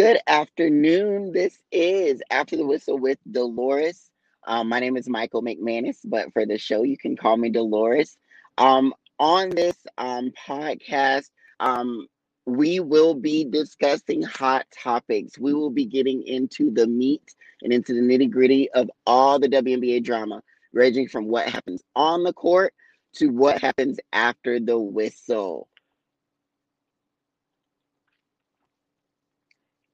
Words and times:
Good 0.00 0.20
afternoon. 0.26 1.30
This 1.30 1.58
is 1.70 2.22
After 2.30 2.56
the 2.56 2.64
Whistle 2.64 2.96
with 2.96 3.18
Dolores. 3.30 4.10
Um, 4.46 4.70
my 4.70 4.80
name 4.80 4.96
is 4.96 5.10
Michael 5.10 5.42
McManus, 5.42 5.98
but 6.02 6.32
for 6.32 6.46
the 6.46 6.56
show, 6.56 6.84
you 6.84 6.96
can 6.96 7.18
call 7.18 7.36
me 7.36 7.50
Dolores. 7.50 8.16
Um, 8.56 8.94
on 9.18 9.50
this 9.50 9.76
um, 9.98 10.32
podcast, 10.48 11.28
um, 11.60 12.06
we 12.46 12.80
will 12.80 13.12
be 13.12 13.44
discussing 13.44 14.22
hot 14.22 14.64
topics. 14.70 15.38
We 15.38 15.52
will 15.52 15.68
be 15.68 15.84
getting 15.84 16.22
into 16.22 16.70
the 16.70 16.86
meat 16.86 17.34
and 17.60 17.70
into 17.70 17.92
the 17.92 18.00
nitty 18.00 18.30
gritty 18.30 18.70
of 18.70 18.90
all 19.06 19.38
the 19.38 19.50
WNBA 19.50 20.02
drama, 20.02 20.42
ranging 20.72 21.08
from 21.08 21.26
what 21.26 21.46
happens 21.46 21.82
on 21.94 22.24
the 22.24 22.32
court 22.32 22.72
to 23.16 23.26
what 23.26 23.60
happens 23.60 24.00
after 24.14 24.60
the 24.60 24.78
whistle. 24.78 25.68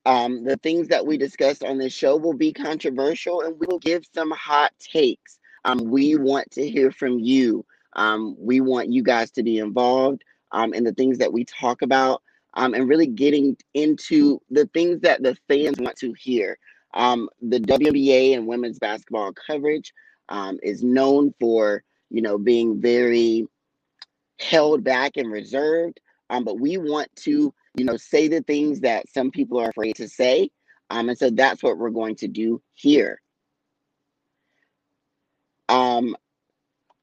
Um, 0.07 0.45
the 0.45 0.57
things 0.59 0.87
that 0.89 1.05
we 1.05 1.19
discuss 1.19 1.63
on 1.63 1.79
this 1.79 1.93
show 1.93 2.17
will 2.17 2.33
be 2.33 2.53
controversial 2.53 3.41
and 3.41 3.59
we 3.59 3.67
will 3.67 3.81
give 3.81 4.05
some 4.15 4.31
hot 4.31 4.73
takes. 4.79 5.41
Um, 5.65 5.79
we 5.79 6.15
want 6.15 6.49
to 6.53 6.71
hear 6.71 6.93
from 6.93 7.19
you. 7.19 7.67
Um, 7.95 8.37
we 8.39 8.61
want 8.61 8.93
you 8.93 9.03
guys 9.03 9.33
to 9.33 9.43
be 9.43 9.59
involved 9.59 10.23
um, 10.53 10.73
in 10.75 10.85
the 10.85 10.93
things 10.93 11.19
that 11.19 11.33
we 11.33 11.45
talk 11.45 11.83
about 11.83 12.23
um, 12.55 12.73
and 12.75 12.89
really 12.89 13.09
getting 13.09 13.57
into 13.75 14.41
the 14.49 14.67
things 14.67 15.01
that 15.01 15.25
the 15.25 15.37
fans 15.49 15.81
want 15.81 15.97
to 15.97 16.13
hear. 16.13 16.57
Um, 16.95 17.29
the 17.43 17.59
WNBA 17.59 18.37
and 18.37 18.47
women's 18.47 18.79
basketball 18.79 19.33
coverage 19.33 19.93
is 20.63 20.85
known 20.85 21.35
for, 21.41 21.83
you 22.11 22.23
know, 22.23 22.39
being 22.39 22.81
very 22.81 23.45
held 24.39 24.85
back 24.85 25.17
and 25.17 25.33
reserved. 25.33 25.99
But 26.31 26.61
we 26.61 26.77
want 26.77 27.09
to 27.25 27.53
you 27.77 27.85
know, 27.85 27.97
say 27.97 28.29
the 28.29 28.43
things 28.43 28.81
that 28.81 29.09
some 29.11 29.31
people 29.31 29.61
are 29.61 29.71
afraid 29.71 29.97
to 29.97 30.09
say. 30.09 30.51
Um, 30.91 31.09
and 31.09 31.19
so 31.19 31.31
that's 31.31 31.63
what 31.63 31.79
we're 31.79 31.91
going 31.91 32.17
to 32.17 32.29
do 32.29 32.63
here. 32.73 33.21
Um, 35.69 36.17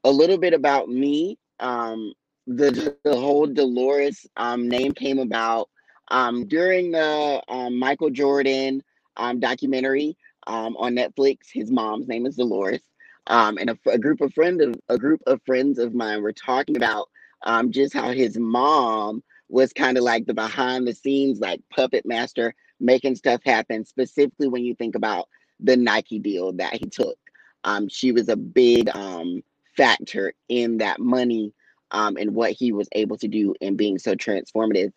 a 0.03 0.11
little 0.11 0.37
bit 0.37 0.53
about 0.53 0.89
me. 0.89 1.37
Um, 1.59 2.13
the, 2.47 2.97
the 3.03 3.15
whole 3.15 3.47
Dolores 3.47 4.25
um, 4.35 4.67
name 4.67 4.93
came 4.93 5.19
about 5.19 5.69
um, 6.09 6.47
during 6.47 6.91
the 6.91 7.41
um, 7.47 7.77
Michael 7.77 8.09
Jordan 8.09 8.83
um, 9.17 9.39
documentary 9.39 10.17
um, 10.47 10.75
on 10.77 10.95
Netflix. 10.95 11.51
His 11.51 11.71
mom's 11.71 12.07
name 12.07 12.25
is 12.25 12.35
Dolores, 12.35 12.81
um, 13.27 13.57
and 13.57 13.69
a, 13.69 13.77
a 13.89 13.97
group 13.97 14.19
of 14.21 14.33
friend 14.33 14.61
of 14.61 14.75
a 14.89 14.97
group 14.97 15.21
of 15.27 15.41
friends 15.45 15.79
of 15.79 15.93
mine 15.93 16.21
were 16.21 16.33
talking 16.33 16.75
about 16.75 17.09
um, 17.43 17.71
just 17.71 17.93
how 17.93 18.11
his 18.11 18.37
mom 18.37 19.23
was 19.53 19.71
kind 19.71 19.99
of 19.99 20.03
like 20.03 20.25
the 20.25 20.33
behind 20.33 20.87
the 20.87 20.95
scenes, 20.95 21.39
like 21.39 21.61
puppet 21.69 22.07
master, 22.07 22.55
making 22.79 23.15
stuff 23.15 23.39
happen, 23.45 23.85
specifically 23.85 24.47
when 24.47 24.63
you 24.63 24.73
think 24.73 24.95
about 24.95 25.29
the 25.59 25.77
Nike 25.77 26.17
deal 26.17 26.53
that 26.53 26.73
he 26.73 26.89
took. 26.89 27.15
Um, 27.63 27.87
she 27.87 28.11
was 28.11 28.29
a 28.29 28.35
big 28.35 28.89
um, 28.95 29.43
factor 29.77 30.33
in 30.49 30.79
that 30.79 30.99
money 30.99 31.53
um, 31.91 32.17
and 32.17 32.33
what 32.33 32.53
he 32.53 32.71
was 32.71 32.89
able 32.93 33.15
to 33.17 33.27
do 33.27 33.53
in 33.61 33.77
being 33.77 33.99
so 33.99 34.15
transformative 34.15 34.91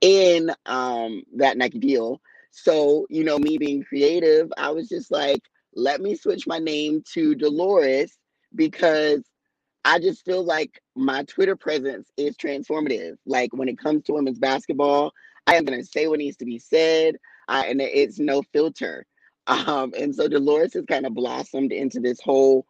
in 0.00 0.50
um, 0.64 1.22
that 1.36 1.58
Nike 1.58 1.78
deal. 1.78 2.22
So, 2.50 3.06
you 3.10 3.24
know, 3.24 3.38
me 3.38 3.58
being 3.58 3.84
creative, 3.84 4.50
I 4.56 4.70
was 4.70 4.88
just 4.88 5.10
like, 5.10 5.42
let 5.74 6.00
me 6.00 6.16
switch 6.16 6.46
my 6.46 6.58
name 6.58 7.04
to 7.12 7.34
Dolores 7.34 8.16
because 8.54 9.22
I 9.88 9.98
just 9.98 10.22
feel 10.22 10.44
like 10.44 10.82
my 10.94 11.24
Twitter 11.24 11.56
presence 11.56 12.12
is 12.18 12.36
transformative. 12.36 13.16
Like 13.24 13.54
when 13.54 13.70
it 13.70 13.78
comes 13.78 14.04
to 14.04 14.12
women's 14.12 14.38
basketball, 14.38 15.14
I 15.46 15.54
am 15.54 15.64
going 15.64 15.80
to 15.80 15.86
say 15.86 16.06
what 16.08 16.18
needs 16.18 16.36
to 16.36 16.44
be 16.44 16.58
said, 16.58 17.16
uh, 17.48 17.62
and 17.66 17.80
it's 17.80 18.18
no 18.18 18.42
filter. 18.52 19.06
Um, 19.50 19.94
and 19.98 20.14
so 20.14 20.28
Dolores 20.28 20.74
has 20.74 20.84
kind 20.84 21.06
of 21.06 21.14
blossomed 21.14 21.72
into 21.72 22.00
this 22.00 22.20
whole 22.20 22.66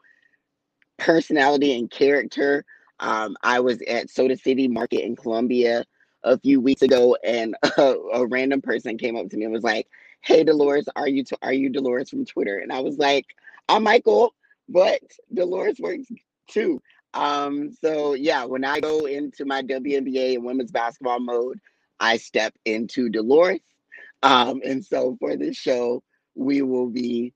personality 0.97 1.76
and 1.76 1.91
character. 1.91 2.65
Um, 3.00 3.37
I 3.42 3.59
was 3.59 3.82
at 3.88 4.10
Soda 4.10 4.37
City 4.37 4.69
Market 4.69 5.04
in 5.04 5.16
Columbia 5.16 5.84
a 6.22 6.38
few 6.38 6.60
weeks 6.60 6.82
ago, 6.82 7.16
and 7.25 7.56
a, 7.78 7.97
a 8.12 8.26
random 8.28 8.62
person 8.62 8.97
came 8.97 9.16
up 9.16 9.28
to 9.31 9.37
me 9.37 9.42
and 9.42 9.53
was 9.53 9.65
like, 9.65 9.88
"Hey, 10.21 10.44
Dolores, 10.44 10.88
are 10.94 11.09
you 11.09 11.25
are 11.42 11.53
you 11.53 11.69
Dolores 11.69 12.10
from 12.10 12.25
Twitter?" 12.25 12.59
And 12.59 12.71
I 12.71 12.78
was 12.78 12.97
like, 12.97 13.26
"I'm 13.69 13.82
Michael, 13.82 14.32
but 14.69 15.00
Dolores 15.34 15.81
works 15.81 16.06
too." 16.48 16.81
Um, 17.14 17.72
so 17.72 18.14
yeah, 18.14 18.44
when 18.44 18.64
I 18.64 18.80
go 18.80 19.06
into 19.06 19.44
my 19.44 19.62
WNBA 19.62 20.34
and 20.34 20.44
women's 20.44 20.70
basketball 20.70 21.20
mode, 21.20 21.58
I 22.00 22.16
step 22.19 22.54
into 22.64 23.08
Dolores. 23.08 23.60
Um, 24.22 24.60
and 24.64 24.84
so 24.84 25.16
for 25.20 25.36
this 25.36 25.56
show, 25.56 26.02
we 26.34 26.62
will 26.62 26.88
be 26.91 27.34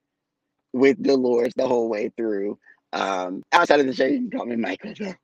with 0.73 1.03
Dolores 1.03 1.53
the 1.57 1.67
whole 1.69 1.89
way 1.89 2.11
through. 2.17 2.59
Um, 2.93 3.43
outside 3.53 3.81
of 3.81 3.87
the 3.87 3.93
show, 3.95 4.07
you 4.07 4.19
can 4.19 4.31
call 4.31 4.47
me 4.47 4.57
Michael. 4.57 4.95
Though. 4.95 5.15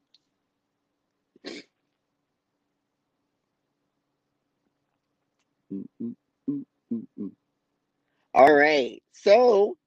All 8.34 8.54
right. 8.54 9.02
So 9.12 9.77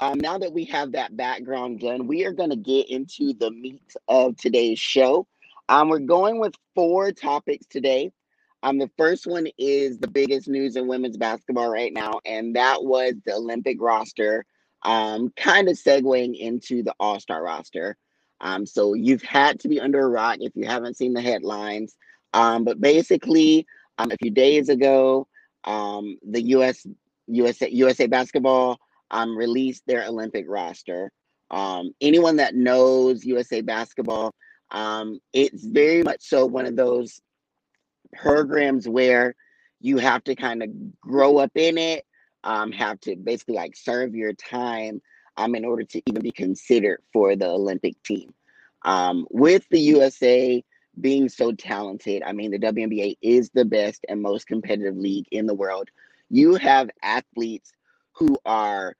um, 0.00 0.18
now 0.18 0.38
that 0.38 0.52
we 0.52 0.64
have 0.64 0.92
that 0.92 1.16
background 1.16 1.80
done, 1.80 2.06
we 2.06 2.24
are 2.24 2.32
going 2.32 2.50
to 2.50 2.56
get 2.56 2.88
into 2.88 3.34
the 3.34 3.50
meat 3.50 3.94
of 4.08 4.36
today's 4.36 4.78
show. 4.78 5.26
Um, 5.68 5.90
we're 5.90 5.98
going 5.98 6.40
with 6.40 6.54
four 6.74 7.12
topics 7.12 7.66
today. 7.66 8.10
Um, 8.62 8.78
the 8.78 8.90
first 8.96 9.26
one 9.26 9.46
is 9.58 9.98
the 9.98 10.08
biggest 10.08 10.48
news 10.48 10.76
in 10.76 10.88
women's 10.88 11.18
basketball 11.18 11.70
right 11.70 11.92
now, 11.92 12.20
and 12.24 12.56
that 12.56 12.82
was 12.82 13.14
the 13.24 13.34
Olympic 13.34 13.76
roster, 13.80 14.44
um, 14.82 15.32
kind 15.36 15.68
of 15.68 15.76
segueing 15.76 16.38
into 16.38 16.82
the 16.82 16.94
All 16.98 17.20
Star 17.20 17.42
roster. 17.42 17.96
Um, 18.40 18.64
so 18.64 18.94
you've 18.94 19.22
had 19.22 19.60
to 19.60 19.68
be 19.68 19.80
under 19.80 20.00
a 20.00 20.08
rock 20.08 20.38
if 20.40 20.52
you 20.56 20.66
haven't 20.66 20.96
seen 20.96 21.12
the 21.12 21.20
headlines. 21.20 21.94
Um, 22.32 22.64
but 22.64 22.80
basically, 22.80 23.66
um, 23.98 24.10
a 24.10 24.16
few 24.16 24.30
days 24.30 24.70
ago, 24.70 25.26
um, 25.64 26.18
the 26.26 26.42
U.S. 26.42 26.86
USA 27.26 27.70
USA 27.70 28.06
basketball 28.06 28.78
um, 29.10 29.36
released 29.36 29.82
their 29.86 30.04
Olympic 30.06 30.46
roster. 30.48 31.10
Um, 31.50 31.92
anyone 32.00 32.36
that 32.36 32.54
knows 32.54 33.24
USA 33.24 33.60
basketball, 33.60 34.34
um, 34.70 35.20
it's 35.32 35.64
very 35.64 36.02
much 36.02 36.20
so 36.20 36.46
one 36.46 36.66
of 36.66 36.76
those 36.76 37.20
programs 38.14 38.88
where 38.88 39.34
you 39.80 39.98
have 39.98 40.22
to 40.24 40.34
kind 40.34 40.62
of 40.62 40.70
grow 41.00 41.38
up 41.38 41.52
in 41.54 41.78
it, 41.78 42.04
um, 42.44 42.72
have 42.72 43.00
to 43.00 43.16
basically 43.16 43.54
like 43.54 43.76
serve 43.76 44.14
your 44.14 44.32
time 44.32 45.00
um, 45.36 45.54
in 45.54 45.64
order 45.64 45.84
to 45.84 46.02
even 46.06 46.22
be 46.22 46.30
considered 46.30 47.02
for 47.12 47.34
the 47.36 47.48
Olympic 47.48 48.00
team. 48.02 48.32
Um, 48.84 49.26
with 49.30 49.64
the 49.70 49.80
USA 49.80 50.62
being 51.00 51.28
so 51.28 51.52
talented, 51.52 52.22
I 52.24 52.32
mean, 52.32 52.50
the 52.50 52.58
WNBA 52.58 53.16
is 53.22 53.50
the 53.50 53.64
best 53.64 54.04
and 54.08 54.22
most 54.22 54.46
competitive 54.46 54.96
league 54.96 55.26
in 55.30 55.46
the 55.46 55.54
world. 55.54 55.88
You 56.30 56.54
have 56.56 56.90
athletes 57.02 57.72
who 58.20 58.36
are 58.44 58.94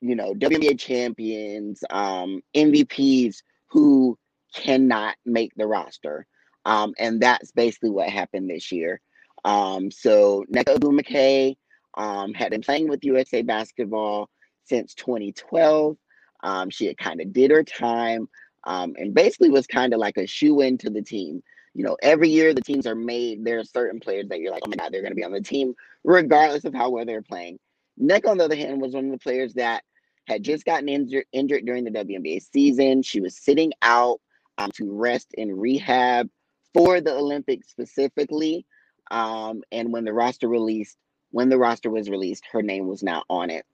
you 0.00 0.16
know, 0.16 0.34
WNBA 0.34 0.78
champions, 0.78 1.84
um, 1.90 2.42
MVPs 2.54 3.36
who 3.68 4.18
cannot 4.54 5.16
make 5.24 5.52
the 5.56 5.66
roster. 5.66 6.26
Um, 6.64 6.94
and 6.98 7.20
that's 7.20 7.52
basically 7.52 7.90
what 7.90 8.08
happened 8.08 8.50
this 8.50 8.72
year. 8.72 9.00
Um, 9.44 9.90
so 9.90 10.44
Nneka 10.52 10.78
Ogwumike 10.78 11.56
um, 11.96 12.34
had 12.34 12.50
been 12.50 12.62
playing 12.62 12.88
with 12.88 13.04
USA 13.04 13.42
basketball 13.42 14.28
since 14.64 14.94
2012. 14.94 15.96
Um, 16.42 16.70
she 16.70 16.86
had 16.86 16.98
kind 16.98 17.20
of 17.20 17.32
did 17.32 17.50
her 17.50 17.62
time 17.62 18.28
um, 18.64 18.94
and 18.98 19.14
basically 19.14 19.50
was 19.50 19.66
kind 19.66 19.92
of 19.92 20.00
like 20.00 20.16
a 20.16 20.26
shoe 20.26 20.60
in 20.60 20.78
to 20.78 20.90
the 20.90 21.02
team. 21.02 21.42
You 21.74 21.84
know, 21.84 21.96
every 22.02 22.28
year 22.28 22.52
the 22.52 22.62
teams 22.62 22.86
are 22.86 22.94
made, 22.94 23.44
there 23.44 23.58
are 23.58 23.64
certain 23.64 24.00
players 24.00 24.28
that 24.28 24.40
you're 24.40 24.50
like, 24.50 24.62
oh 24.66 24.70
my 24.70 24.76
God, 24.76 24.92
they're 24.92 25.02
going 25.02 25.12
to 25.12 25.16
be 25.16 25.24
on 25.24 25.32
the 25.32 25.40
team, 25.40 25.74
regardless 26.04 26.64
of 26.64 26.74
how 26.74 26.90
well 26.90 27.04
they're 27.04 27.22
playing. 27.22 27.58
Nneka, 27.98 28.28
on 28.28 28.38
the 28.38 28.44
other 28.44 28.56
hand, 28.56 28.80
was 28.80 28.94
one 28.94 29.06
of 29.06 29.10
the 29.10 29.18
players 29.18 29.54
that 29.54 29.84
had 30.26 30.42
just 30.42 30.64
gotten 30.64 30.88
injured, 30.88 31.24
injured 31.32 31.64
during 31.64 31.84
the 31.84 31.90
WNBA 31.90 32.42
season. 32.52 33.02
She 33.02 33.20
was 33.20 33.36
sitting 33.36 33.72
out 33.82 34.20
um, 34.58 34.70
to 34.72 34.92
rest 34.92 35.28
in 35.34 35.56
rehab 35.56 36.28
for 36.72 37.00
the 37.00 37.14
Olympics 37.14 37.68
specifically. 37.68 38.66
Um, 39.10 39.62
and 39.72 39.92
when 39.92 40.04
the 40.04 40.12
roster 40.12 40.48
released, 40.48 40.96
when 41.30 41.48
the 41.48 41.58
roster 41.58 41.90
was 41.90 42.08
released, 42.08 42.44
her 42.52 42.62
name 42.62 42.86
was 42.86 43.02
not 43.02 43.24
on 43.28 43.50
it. 43.50 43.66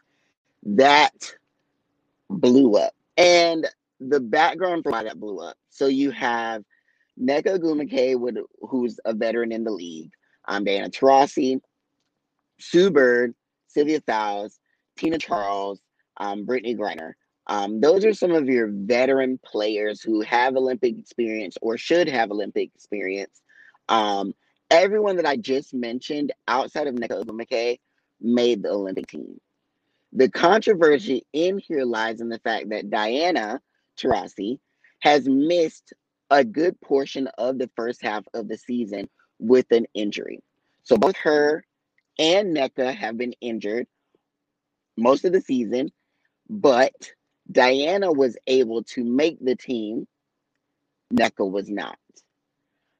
That 0.63 1.35
blew 2.31 2.77
up. 2.77 2.95
And 3.17 3.67
the 4.01 4.21
background 4.21 4.83
for 4.83 4.93
why 4.93 5.05
that 5.05 5.21
blew 5.21 5.41
up. 5.41 5.57
So 5.71 5.87
you 5.87 6.11
have 6.11 6.65
Nneka 7.21 7.59
Ogwumike, 7.59 8.43
who's 8.61 9.01
a 9.05 9.15
veteran 9.15 9.53
in 9.53 9.65
the 9.65 9.71
league, 9.71 10.11
um, 10.47 10.65
Diana 10.65 10.91
Taurasi, 10.91 11.61
Sue 12.59 12.91
Bird, 12.91 13.35
Sylvia 13.77 14.01
Fowles, 14.01 14.59
Tina 14.97 15.19
Charles, 15.19 15.81
um, 16.17 16.47
Brittney 16.47 16.75
Griner. 16.75 17.13
Um, 17.47 17.79
those 17.79 18.07
are 18.07 18.15
some 18.15 18.33
of 18.33 18.49
your 18.49 18.69
veteran 18.73 19.39
players 19.45 20.01
who 20.01 20.23
have 20.23 20.57
Olympic 20.57 20.99
experience 20.99 21.59
or 21.61 21.77
should 21.77 22.09
have 22.09 22.31
Olympic 22.31 22.71
experience. 22.75 23.43
Um, 23.91 24.35
everyone 24.71 25.17
that 25.17 25.27
I 25.27 25.37
just 25.37 25.75
mentioned 25.75 26.33
outside 26.49 26.87
of 26.87 26.95
Nneka 26.95 27.23
Ogwumike 27.23 27.81
made 28.19 28.63
the 28.63 28.71
Olympic 28.71 29.09
team. 29.09 29.39
The 30.15 30.31
controversy 30.31 31.27
in 31.35 31.59
here 31.59 31.85
lies 31.85 32.23
in 32.23 32.31
the 32.31 32.39
fact 32.39 32.71
that 32.71 32.89
Diana 32.89 33.61
Taurasi 33.99 34.59
has 35.01 35.29
missed 35.29 35.93
a 36.31 36.43
good 36.43 36.81
portion 36.81 37.29
of 37.37 37.59
the 37.59 37.69
first 37.77 38.03
half 38.03 38.25
of 38.33 38.49
the 38.49 38.57
season 38.57 39.07
with 39.39 39.71
an 39.71 39.85
injury. 39.93 40.41
So 40.83 40.97
both 40.97 41.17
her 41.17 41.66
and 42.19 42.57
Nneka 42.57 42.95
have 42.95 43.17
been 43.17 43.33
injured 43.41 43.87
most 44.97 45.25
of 45.25 45.33
the 45.33 45.41
season, 45.41 45.93
but 46.49 47.13
Diana 47.51 48.13
was 48.13 48.37
able 48.47 48.83
to 48.85 49.05
make 49.05 49.39
the 49.45 49.57
team. 49.57 50.07
Nneka 51.13 51.49
was 51.51 51.69
not. 51.69 51.99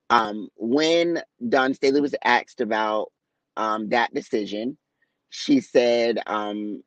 Um, 0.09 0.49
when 0.57 1.23
Dawn 1.49 1.75
Staley 1.75 2.01
was 2.01 2.15
asked 2.25 2.61
about 2.61 3.11
um, 3.57 3.89
that 3.89 4.15
decision, 4.15 4.77
she 5.31 5.61
said 5.61 6.19
um, 6.27 6.83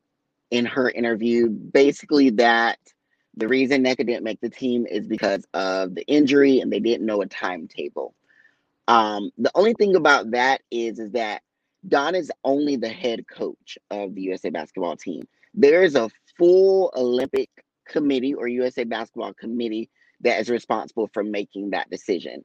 in 0.50 0.64
her 0.66 0.88
interview 0.88 1.48
basically 1.48 2.30
that 2.30 2.78
the 3.36 3.48
reason 3.48 3.84
Nneka 3.84 4.06
didn't 4.06 4.24
make 4.24 4.40
the 4.40 4.50
team 4.50 4.86
is 4.86 5.06
because 5.06 5.46
of 5.54 5.94
the 5.94 6.04
injury 6.06 6.60
and 6.60 6.72
they 6.72 6.80
didn't 6.80 7.06
know 7.06 7.22
a 7.22 7.26
timetable. 7.26 8.14
Um, 8.88 9.30
the 9.38 9.52
only 9.54 9.74
thing 9.74 9.94
about 9.94 10.32
that 10.32 10.62
is, 10.70 10.98
is 10.98 11.12
that 11.12 11.42
Dawn 11.86 12.14
is 12.14 12.30
only 12.44 12.76
the 12.76 12.88
head 12.88 13.26
coach 13.28 13.78
of 13.90 14.14
the 14.14 14.22
USA 14.22 14.50
basketball 14.50 14.96
team. 14.96 15.26
There 15.54 15.82
is 15.82 15.94
a 15.94 16.10
full 16.36 16.92
Olympic 16.94 17.48
committee 17.88 18.34
or 18.34 18.46
USA 18.48 18.84
basketball 18.84 19.34
committee 19.34 19.90
that 20.20 20.40
is 20.40 20.50
responsible 20.50 21.08
for 21.12 21.24
making 21.24 21.70
that 21.70 21.90
decision. 21.90 22.44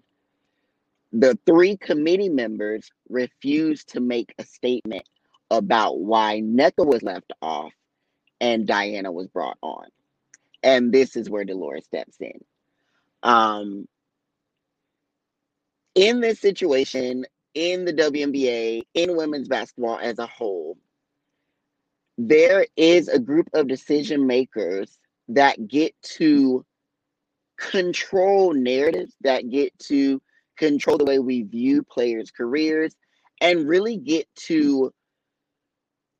The 1.12 1.38
three 1.46 1.78
committee 1.78 2.30
members 2.30 2.92
refused 3.10 3.90
to 3.90 4.00
make 4.00 4.34
a 4.38 4.46
statement 4.46 5.08
about 5.52 6.00
why 6.00 6.42
Nneka 6.42 6.86
was 6.86 7.04
left 7.04 7.32
off 7.42 7.74
and 8.42 8.66
Diana 8.66 9.12
was 9.12 9.28
brought 9.28 9.58
on. 9.62 9.86
And 10.64 10.92
this 10.92 11.16
is 11.16 11.30
where 11.30 11.46
Dolores 11.46 11.86
steps 11.86 12.18
in. 12.20 12.44
Um, 13.24 13.88
in 15.94 16.20
this 16.20 16.40
situation, 16.40 17.26
in 17.56 17.86
the 17.86 17.94
WNBA, 17.94 18.84
in 18.94 19.18
women's 19.18 19.48
basketball 19.48 19.98
as 19.98 20.20
a 20.20 20.28
whole, 20.28 20.78
there 22.18 22.68
is 22.78 23.08
a 23.08 23.20
group 23.20 23.50
of 23.54 23.68
decision 23.68 24.28
makers 24.28 24.98
that 25.30 25.68
get 25.68 25.94
to 26.02 26.66
control 27.58 28.54
narratives, 28.54 29.16
that 29.22 29.50
get 29.50 29.78
to 29.80 30.22
control 30.58 30.98
the 30.98 31.06
way 31.06 31.20
we 31.20 31.44
view 31.44 31.84
players' 31.84 32.32
careers, 32.32 32.96
and 33.42 33.68
really 33.68 33.98
get 33.98 34.28
to 34.36 34.94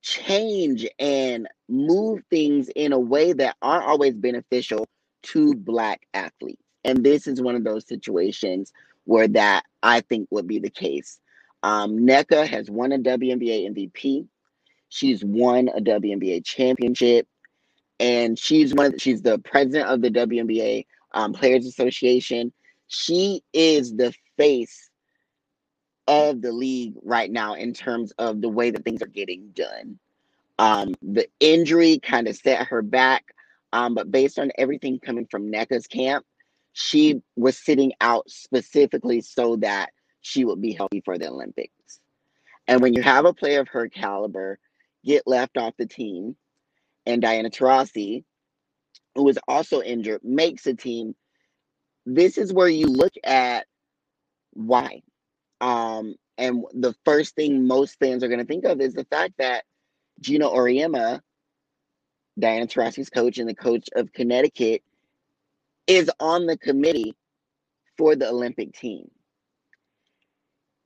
change 0.02 0.88
and 1.00 1.48
move 1.68 2.22
things 2.30 2.70
in 2.76 2.94
a 2.94 3.00
way 3.00 3.34
that 3.34 3.56
aren't 3.62 3.86
always 3.86 4.14
beneficial 4.14 4.88
to 5.24 5.56
Black 5.56 6.06
athletes. 6.14 6.62
And 6.84 7.04
this 7.04 7.26
is 7.26 7.42
one 7.42 7.56
of 7.56 7.64
those 7.64 7.88
situations 7.88 8.72
where 9.06 9.28
that 9.30 9.64
I 9.82 10.02
think 10.02 10.28
would 10.30 10.48
be 10.48 10.60
the 10.60 10.70
case. 10.70 11.20
Um, 11.66 11.98
Nneka 11.98 12.48
has 12.48 12.70
won 12.70 12.92
a 12.92 13.00
WNBA 13.00 13.72
MVP. 13.72 14.28
She's 14.90 15.26
won 15.26 15.68
a 15.70 15.82
WNBA 15.82 16.46
championship, 16.46 17.28
and 18.00 18.38
she's 18.38 18.72
one. 18.72 18.92
The, 18.92 19.00
she's 19.00 19.24
the 19.24 19.40
president 19.40 19.90
of 19.90 20.04
the 20.04 20.12
WNBA 20.12 20.86
um, 21.16 21.34
Players 21.34 21.66
Association. 21.66 22.54
She 22.86 23.42
is 23.52 23.96
the 23.96 24.14
face 24.38 24.92
of 26.08 26.44
the 26.44 26.52
league 26.52 26.94
right 27.02 27.32
now 27.32 27.56
in 27.56 27.74
terms 27.74 28.14
of 28.20 28.42
the 28.42 28.50
way 28.50 28.70
that 28.70 28.86
things 28.86 29.02
are 29.02 29.08
getting 29.08 29.50
done. 29.56 29.98
Um, 30.60 30.94
the 31.02 31.28
injury 31.40 31.98
kind 31.98 32.28
of 32.28 32.36
set 32.36 32.68
her 32.68 32.84
back, 32.84 33.34
um, 33.74 33.96
but 33.96 34.12
based 34.12 34.38
on 34.38 34.52
everything 34.60 35.00
coming 35.00 35.26
from 35.32 35.52
Nneka's 35.52 35.88
camp, 35.88 36.28
she 36.74 37.24
was 37.36 37.58
sitting 37.58 37.92
out 38.02 38.30
specifically 38.30 39.22
so 39.22 39.56
that 39.56 39.90
she 40.26 40.44
would 40.44 40.60
be 40.60 40.74
healthy 40.74 41.02
for 41.06 41.20
the 41.20 41.30
Olympics. 41.30 42.00
And 42.68 42.82
when 42.82 42.96
you 42.96 43.04
have 43.04 43.26
a 43.26 43.34
player 43.34 43.60
of 43.60 43.68
her 43.68 43.88
caliber 43.88 44.58
get 45.06 45.28
left 45.28 45.56
off 45.56 45.76
the 45.78 45.86
team, 45.86 46.36
and 47.06 47.22
Diana 47.22 47.52
Taurasi, 47.52 48.24
who 49.14 49.24
was 49.24 49.38
also 49.48 49.84
injured, 49.84 50.22
makes 50.24 50.66
a 50.66 50.74
team, 50.74 51.16
this 52.08 52.40
is 52.40 52.52
where 52.52 52.68
you 52.68 52.88
look 52.88 53.14
at 53.24 53.68
why. 54.54 55.04
Um, 55.62 56.16
and 56.40 56.64
the 56.74 56.96
first 57.06 57.36
thing 57.36 57.68
most 57.68 58.00
fans 58.00 58.24
are 58.24 58.28
going 58.28 58.40
to 58.40 58.46
think 58.46 58.66
of 58.66 58.82
is 58.82 58.96
the 58.96 59.06
fact 59.06 59.36
that 59.38 59.64
Geno 60.20 60.52
Auriemma, 60.52 61.22
Diana 62.40 62.66
Taurasi's 62.66 63.12
coach 63.12 63.38
and 63.38 63.48
the 63.48 63.54
coach 63.54 63.90
of 63.96 64.12
Connecticut, 64.12 64.82
is 65.86 66.10
on 66.20 66.48
the 66.48 66.58
committee 66.58 67.14
for 67.96 68.16
the 68.16 68.28
Olympic 68.28 68.74
team 68.74 69.12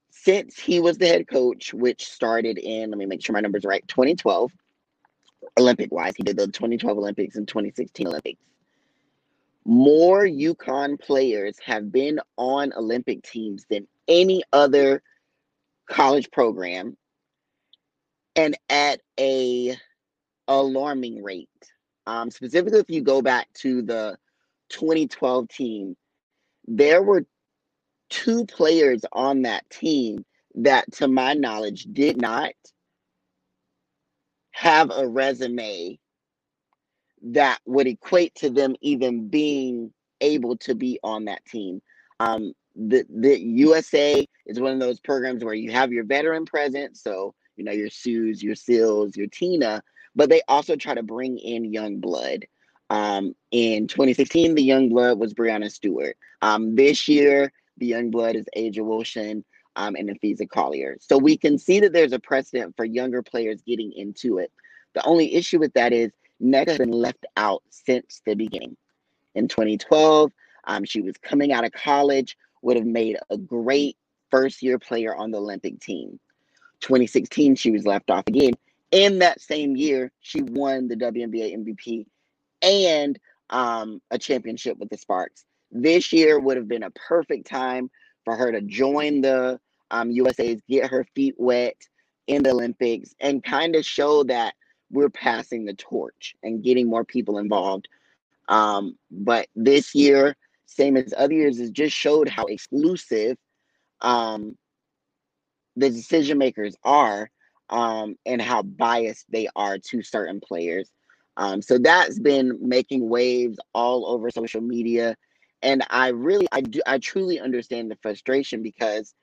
since 0.10 0.60
he 0.60 0.80
was 0.80 0.98
the 0.98 1.08
head 1.08 1.28
coach, 1.28 1.74
which 1.74 2.06
started 2.06 2.58
in, 2.58 2.90
let 2.90 2.98
me 2.98 3.06
make 3.06 3.24
sure 3.24 3.34
my 3.34 3.40
numbers 3.40 3.66
right, 3.66 3.88
2012, 3.88 4.52
Olympic 5.58 5.92
wise, 5.92 6.14
he 6.16 6.24
did 6.24 6.38
the 6.38 6.48
2012 6.48 6.98
Olympics 6.98 7.36
and 7.36 7.48
2016 7.48 8.08
Olympics. 8.08 8.42
More 9.66 10.26
UConn 10.26 11.00
players 11.00 11.58
have 11.64 11.92
been 11.92 12.20
on 12.38 12.74
Olympic 12.74 13.24
teams 13.24 13.66
than 13.70 13.88
any 14.08 14.44
other 14.52 15.02
college 15.88 16.32
program 16.32 16.98
and 18.36 18.58
at 18.70 19.02
a 19.20 19.78
alarming 20.48 21.24
rate. 21.24 21.50
Um, 22.08 22.32
specifically, 22.32 22.80
if 22.80 22.90
you 22.90 23.02
go 23.02 23.22
back 23.22 23.52
to 23.56 23.82
the 23.82 24.18
2012 24.70 25.50
team, 25.50 25.96
there 26.66 27.04
were 27.04 27.26
two 28.10 28.46
players 28.46 29.04
on 29.12 29.44
that 29.44 29.70
team 29.70 30.26
that, 30.56 30.92
to 30.94 31.08
my 31.08 31.34
knowledge, 31.34 31.88
did 31.94 32.18
not 32.20 32.52
have 34.52 34.92
a 34.92 35.08
resume 35.08 35.98
that 37.22 37.60
would 37.66 37.88
equate 37.88 38.34
to 38.36 38.50
them 38.50 38.76
even 38.82 39.28
being 39.28 39.94
able 40.22 40.58
to 40.58 40.76
be 40.76 41.00
on 41.04 41.26
that 41.26 41.46
team. 41.46 41.82
Um, 42.20 42.54
the 42.76 43.06
the 43.10 43.40
USA 43.40 44.26
is 44.46 44.60
one 44.60 44.74
of 44.74 44.80
those 44.80 45.00
programs 45.00 45.44
where 45.44 45.54
you 45.54 45.72
have 45.72 45.92
your 45.92 46.04
veteran 46.04 46.46
presence, 46.46 47.02
so 47.02 47.34
you 47.56 47.64
know 47.64 47.72
your 47.72 47.90
Sues, 47.90 48.42
your 48.42 48.56
Seals, 48.56 49.16
your 49.16 49.28
Tina, 49.28 49.82
but 50.16 50.30
they 50.30 50.42
also 50.48 50.76
try 50.76 50.94
to 50.94 51.04
bring 51.04 51.38
in 51.38 51.74
young 51.74 52.00
blood. 52.00 52.46
Um, 52.90 53.36
in 53.52 53.88
2016, 53.88 54.56
the 54.56 54.64
young 54.64 54.90
blood 54.90 55.20
was 55.20 55.34
Breanna 55.34 55.72
Stewart. 55.72 56.18
Um, 56.42 56.76
this 56.76 57.08
year, 57.08 57.52
the 57.80 57.86
young 57.86 58.12
blood 58.12 58.36
is 58.36 58.46
A'ja 58.56 58.84
Wilson 58.84 59.44
um, 59.76 59.96
and 59.96 60.10
Napheesa 60.10 60.50
Collier. 60.50 60.98
So 61.00 61.18
we 61.18 61.38
can 61.38 61.58
see 61.58 61.80
that 61.80 61.94
there's 61.94 62.14
a 62.14 62.20
precedent 62.20 62.76
for 62.76 62.86
younger 62.86 63.22
players 63.22 63.62
getting 63.62 63.92
into 63.94 64.38
it. 64.38 64.52
The 64.94 65.06
only 65.06 65.36
issue 65.36 65.60
with 65.60 65.74
that 65.74 65.94
is 65.94 66.12
Nneka 66.42 66.68
has 66.70 66.78
been 66.78 66.92
left 66.92 67.26
out 67.38 67.64
since 67.70 68.22
the 68.26 68.36
beginning. 68.36 68.76
In 69.36 69.48
2012, 69.48 70.32
um, 70.66 70.84
she 70.84 71.02
was 71.02 71.16
coming 71.22 71.52
out 71.52 71.66
of 71.66 71.72
college, 71.72 72.38
would 72.62 72.78
have 72.78 72.86
made 72.86 73.18
a 73.30 73.38
great 73.38 73.98
first 74.32 74.62
year 74.62 74.80
player 74.80 75.16
on 75.16 75.32
the 75.32 75.40
Olympic 75.40 75.80
team. 75.80 76.20
2016, 76.82 77.56
she 77.56 77.72
was 77.72 77.86
left 77.86 78.10
off 78.10 78.24
again. 78.28 78.54
In 78.92 79.20
that 79.20 79.42
same 79.42 79.76
year, 79.76 80.12
she 80.22 80.42
won 80.42 80.88
the 80.88 80.96
WNBA 80.96 81.56
MVP 81.58 82.06
and 82.62 83.20
um, 83.50 84.02
a 84.12 84.18
championship 84.18 84.78
with 84.78 84.90
the 84.90 84.98
Sparks. 84.98 85.46
This 85.72 86.12
year 86.12 86.40
would 86.40 86.58
have 86.58 86.68
been 86.68 86.84
a 86.84 86.92
perfect 86.92 87.48
time 87.48 87.90
for 88.26 88.36
her 88.36 88.52
to 88.52 88.62
join 88.62 89.22
the 89.22 89.60
um, 89.92 90.12
USA's, 90.12 90.62
get 90.70 90.90
her 90.90 91.06
feet 91.16 91.36
wet 91.38 91.76
in 92.28 92.44
the 92.44 92.52
Olympics, 92.52 93.14
and 93.20 93.44
kind 93.44 93.76
of 93.76 93.86
show 93.86 94.24
that 94.24 94.54
we're 94.92 95.10
passing 95.10 95.66
the 95.66 95.74
torch 95.74 96.36
and 96.44 96.64
getting 96.64 96.88
more 96.88 97.04
people 97.04 97.38
involved. 97.38 97.88
Um, 98.48 98.98
but 99.12 99.48
this 99.56 99.94
year, 99.94 100.36
same 100.66 100.98
as 100.98 101.14
other 101.16 101.34
years, 101.34 101.60
has 101.60 101.72
just 101.72 101.96
showed 101.96 102.28
how 102.28 102.46
exclusive 102.46 103.38
um, 104.02 104.58
the 105.76 105.90
decision 105.90 106.38
makers 106.38 106.76
are 106.84 107.30
um, 107.70 108.16
and 108.26 108.42
how 108.42 108.64
biased 108.64 109.26
they 109.30 109.48
are 109.56 109.78
to 109.78 110.02
certain 110.02 110.40
players. 110.40 110.90
Um, 111.38 111.62
so 111.62 111.78
that's 111.78 112.20
been 112.20 112.58
making 112.60 113.08
waves 113.08 113.60
all 113.74 114.06
over 114.08 114.30
social 114.30 114.62
media 114.62 115.16
and 115.62 115.86
I 115.90 116.10
really, 116.10 116.48
I 116.52 116.62
do, 116.62 116.82
I 116.88 117.00
truly 117.00 117.40
understand 117.40 117.92
the 117.92 117.98
frustration 118.02 118.64
because 118.64 119.14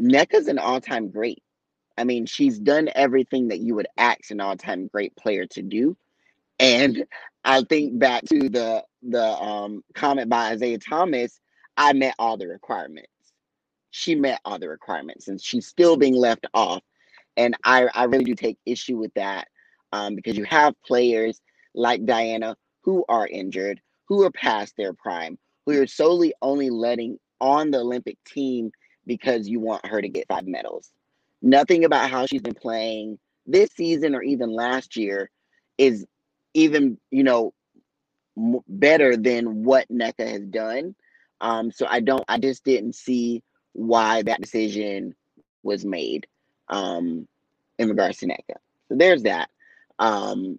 Nneka's 0.00 0.48
an 0.48 0.58
all-time 0.58 1.10
great. 1.10 1.42
I 1.96 2.04
mean, 2.04 2.26
she's 2.26 2.58
done 2.58 2.88
everything 2.94 3.48
that 3.48 3.60
you 3.60 3.74
would 3.76 3.88
ask 3.96 4.30
an 4.30 4.40
all-time 4.40 4.88
great 4.88 5.16
player 5.16 5.46
to 5.46 5.62
do. 5.62 5.96
And 6.58 7.06
I 7.44 7.62
think 7.62 7.98
back 7.98 8.24
to 8.24 8.48
the 8.48 8.84
the 9.02 9.24
um, 9.24 9.84
comment 9.94 10.28
by 10.30 10.54
Isiah 10.54 10.78
Thomas, 10.78 11.40
I 11.76 11.92
met 11.92 12.14
all 12.18 12.36
the 12.36 12.48
requirements. 12.48 13.08
She 13.90 14.14
met 14.14 14.40
all 14.44 14.58
the 14.58 14.68
requirements, 14.68 15.28
and 15.28 15.40
she's 15.40 15.66
still 15.66 15.96
being 15.96 16.14
left 16.16 16.46
off. 16.54 16.82
and 17.36 17.56
I, 17.64 17.88
I 17.94 18.04
really 18.04 18.24
do 18.24 18.34
take 18.34 18.58
issue 18.66 18.96
with 18.96 19.12
that 19.14 19.48
um, 19.92 20.14
because 20.16 20.36
you 20.36 20.44
have 20.44 20.74
players 20.86 21.40
like 21.74 22.04
Diana 22.06 22.56
who 22.82 23.04
are 23.08 23.26
injured, 23.26 23.80
who 24.08 24.22
are 24.24 24.30
past 24.30 24.74
their 24.76 24.92
prime, 24.92 25.38
who 25.66 25.80
are 25.80 25.86
solely 25.86 26.34
only 26.42 26.70
letting 26.70 27.18
on 27.40 27.70
the 27.70 27.78
Olympic 27.78 28.16
team 28.24 28.70
because 29.06 29.48
you 29.48 29.60
want 29.60 29.86
her 29.86 30.00
to 30.00 30.08
get 30.08 30.28
five 30.28 30.46
medals. 30.46 30.90
Nothing 31.42 31.84
about 31.84 32.10
how 32.10 32.26
she's 32.26 32.42
been 32.42 32.54
playing 32.54 33.18
this 33.46 33.70
season 33.76 34.14
or 34.14 34.22
even 34.22 34.50
last 34.50 34.96
year 34.96 35.30
is 35.76 36.06
even, 36.54 36.98
you 37.10 37.22
know, 37.24 37.52
better 38.68 39.16
than 39.16 39.64
what 39.64 39.88
Nneka 39.88 40.26
has 40.26 40.46
done. 40.46 40.94
Um, 41.40 41.70
so 41.70 41.86
I 41.88 42.00
don't, 42.00 42.24
I 42.28 42.38
just 42.38 42.64
didn't 42.64 42.94
see 42.94 43.42
why 43.72 44.22
that 44.22 44.40
decision 44.40 45.14
was 45.62 45.84
made 45.84 46.26
um, 46.68 47.28
in 47.78 47.88
regards 47.88 48.18
to 48.18 48.26
Nneka. 48.26 48.56
So 48.88 48.96
there's 48.96 49.24
that. 49.24 49.50
Um, 49.98 50.58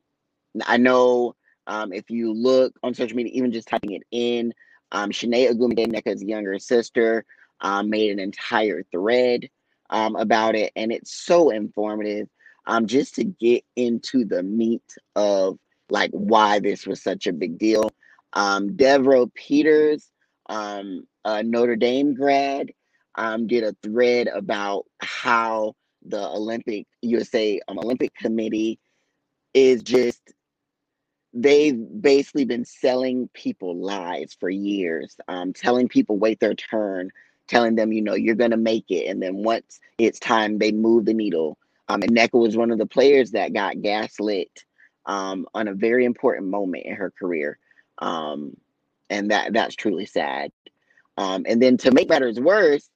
I 0.65 0.77
know 0.77 1.35
um, 1.67 1.93
if 1.93 2.09
you 2.09 2.33
look 2.33 2.73
on 2.83 2.93
social 2.93 3.15
media, 3.15 3.33
even 3.35 3.51
just 3.51 3.67
typing 3.67 3.93
it 3.93 4.03
in, 4.11 4.53
um, 4.91 5.11
Chiney 5.11 5.47
Nneka's 5.47 6.23
younger 6.23 6.57
sister, 6.59 7.25
um, 7.61 7.89
made 7.89 8.11
an 8.11 8.19
entire 8.19 8.83
thread 8.91 9.49
um, 9.89 10.15
about 10.15 10.55
it, 10.55 10.71
and 10.75 10.91
it's 10.91 11.13
so 11.13 11.49
informative. 11.49 12.27
Um, 12.67 12.87
just 12.87 13.13
to 13.15 13.23
get 13.23 13.63
into 13.75 14.25
the 14.25 14.41
meat 14.41 14.81
of 15.15 15.59
like 15.89 16.09
why 16.11 16.59
this 16.59 16.87
was 16.87 17.03
such 17.03 17.27
a 17.27 17.33
big 17.33 17.59
deal. 17.59 17.91
Um, 18.33 18.75
Devereaux 18.75 19.27
Peters, 19.35 20.09
um, 20.49 21.05
a 21.23 21.43
Notre 21.43 21.75
Dame 21.75 22.15
grad, 22.15 22.71
um, 23.15 23.47
did 23.47 23.63
a 23.63 23.75
thread 23.83 24.27
about 24.27 24.85
how 24.99 25.75
the 26.07 26.27
Olympic 26.27 26.87
USA 27.01 27.59
um, 27.67 27.79
Olympic 27.79 28.13
Committee 28.15 28.79
is 29.53 29.81
just 29.81 30.21
they've 31.35 31.77
basically 32.01 32.45
been 32.45 32.63
selling 32.63 33.27
people 33.33 33.75
lies 33.75 34.35
for 34.39 34.49
years, 34.49 35.17
um, 35.27 35.51
telling 35.53 35.89
people 35.89 36.17
wait 36.17 36.39
their 36.39 36.55
turn, 36.55 37.11
telling 37.47 37.75
them 37.75 37.91
you 37.91 38.01
know 38.01 38.15
you're 38.15 38.35
gonna 38.35 38.57
make 38.57 38.89
it, 38.89 39.07
and 39.07 39.21
then 39.21 39.43
once 39.43 39.79
it's 39.97 40.19
time, 40.19 40.57
they 40.57 40.71
move 40.71 41.05
the 41.05 41.13
needle. 41.13 41.57
Um, 41.89 42.01
and 42.01 42.15
Nneka 42.15 42.39
was 42.39 42.57
one 42.57 42.71
of 42.71 42.79
the 42.79 42.87
players 42.87 43.31
that 43.31 43.53
got 43.53 43.81
gaslit 43.81 44.63
um, 45.05 45.45
on 45.53 45.67
a 45.67 45.73
very 45.73 46.05
important 46.05 46.47
moment 46.47 46.85
in 46.85 46.95
her 46.95 47.11
career, 47.11 47.59
um, 47.99 48.55
and 49.09 49.29
that 49.29 49.53
that's 49.53 49.75
truly 49.75 50.05
sad. 50.05 50.51
Um, 51.17 51.45
and 51.47 51.61
then 51.61 51.77
to 51.77 51.91
make 51.91 52.09
matters 52.09 52.39
worse, 52.39 52.89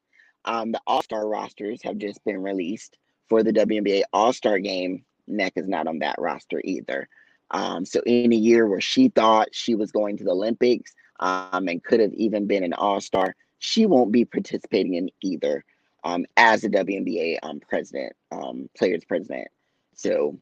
um, 0.46 0.72
the 0.72 0.82
All 0.88 1.04
Star 1.04 1.28
rosters 1.28 1.82
have 1.84 1.98
just 1.98 2.24
been 2.24 2.42
released 2.42 2.98
for 3.28 3.44
the 3.44 3.54
WNBA 3.54 4.04
All 4.14 4.32
Star 4.32 4.60
game. 4.60 5.04
Neck 5.28 5.54
is 5.58 5.68
not 5.68 5.88
on 5.88 6.00
that 6.00 6.16
roster 6.18 6.62
either. 6.64 7.08
Um, 7.52 7.86
so 7.86 8.02
in 8.06 8.32
a 8.32 8.36
year 8.36 8.68
where 8.68 8.82
she 8.82 9.10
thought 9.10 9.50
she 9.52 9.76
was 9.76 9.92
going 9.92 10.18
to 10.18 10.24
the 10.24 10.32
Olympics 10.32 10.94
um, 11.20 11.68
and 11.68 11.84
could 11.84 12.00
have 12.00 12.14
even 12.14 12.48
been 12.48 12.64
an 12.64 12.74
All 12.74 13.02
Star, 13.02 13.36
she 13.60 13.86
won't 13.86 14.12
be 14.12 14.26
participating 14.26 14.96
in 14.96 15.10
either 15.22 15.64
um, 16.04 16.26
as 16.38 16.62
the 16.62 16.70
WNBA 16.70 17.40
um, 17.44 17.60
president, 17.68 18.14
um, 18.32 18.70
players 18.78 19.04
president. 19.04 19.48
So 19.96 20.38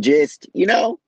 just 0.00 0.48
you 0.54 0.66
know, 0.66 0.98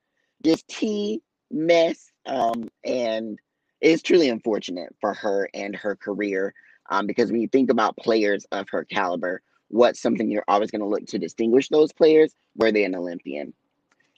just 0.43 0.69
tea 0.69 1.23
mess, 1.51 2.11
um, 2.27 2.69
and 2.85 3.39
it's 3.81 4.03
truly 4.03 4.29
unfortunate 4.29 4.95
for 5.01 5.15
her 5.15 5.49
and 5.55 5.75
her 5.77 5.97
career 5.97 6.53
um, 6.91 7.07
because 7.07 7.31
when 7.31 7.41
you 7.41 7.49
think 7.49 7.71
about 7.71 7.97
players 7.97 8.45
of 8.53 8.69
her 8.71 8.85
caliber, 8.85 9.43
what's 9.69 10.01
something 10.01 10.31
you're 10.31 10.45
always 10.49 10.71
going 10.71 10.81
to 10.81 10.87
look 10.87 11.07
to 11.07 11.19
distinguish 11.19 11.69
those 11.69 11.93
players? 11.93 12.35
Were 12.57 12.73
they 12.73 12.85
an 12.85 12.95
Olympian? 12.95 13.53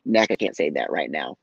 Nneka 0.09 0.39
can't 0.39 0.57
say 0.57 0.71
that 0.71 0.91
right 0.91 1.11
now, 1.11 1.37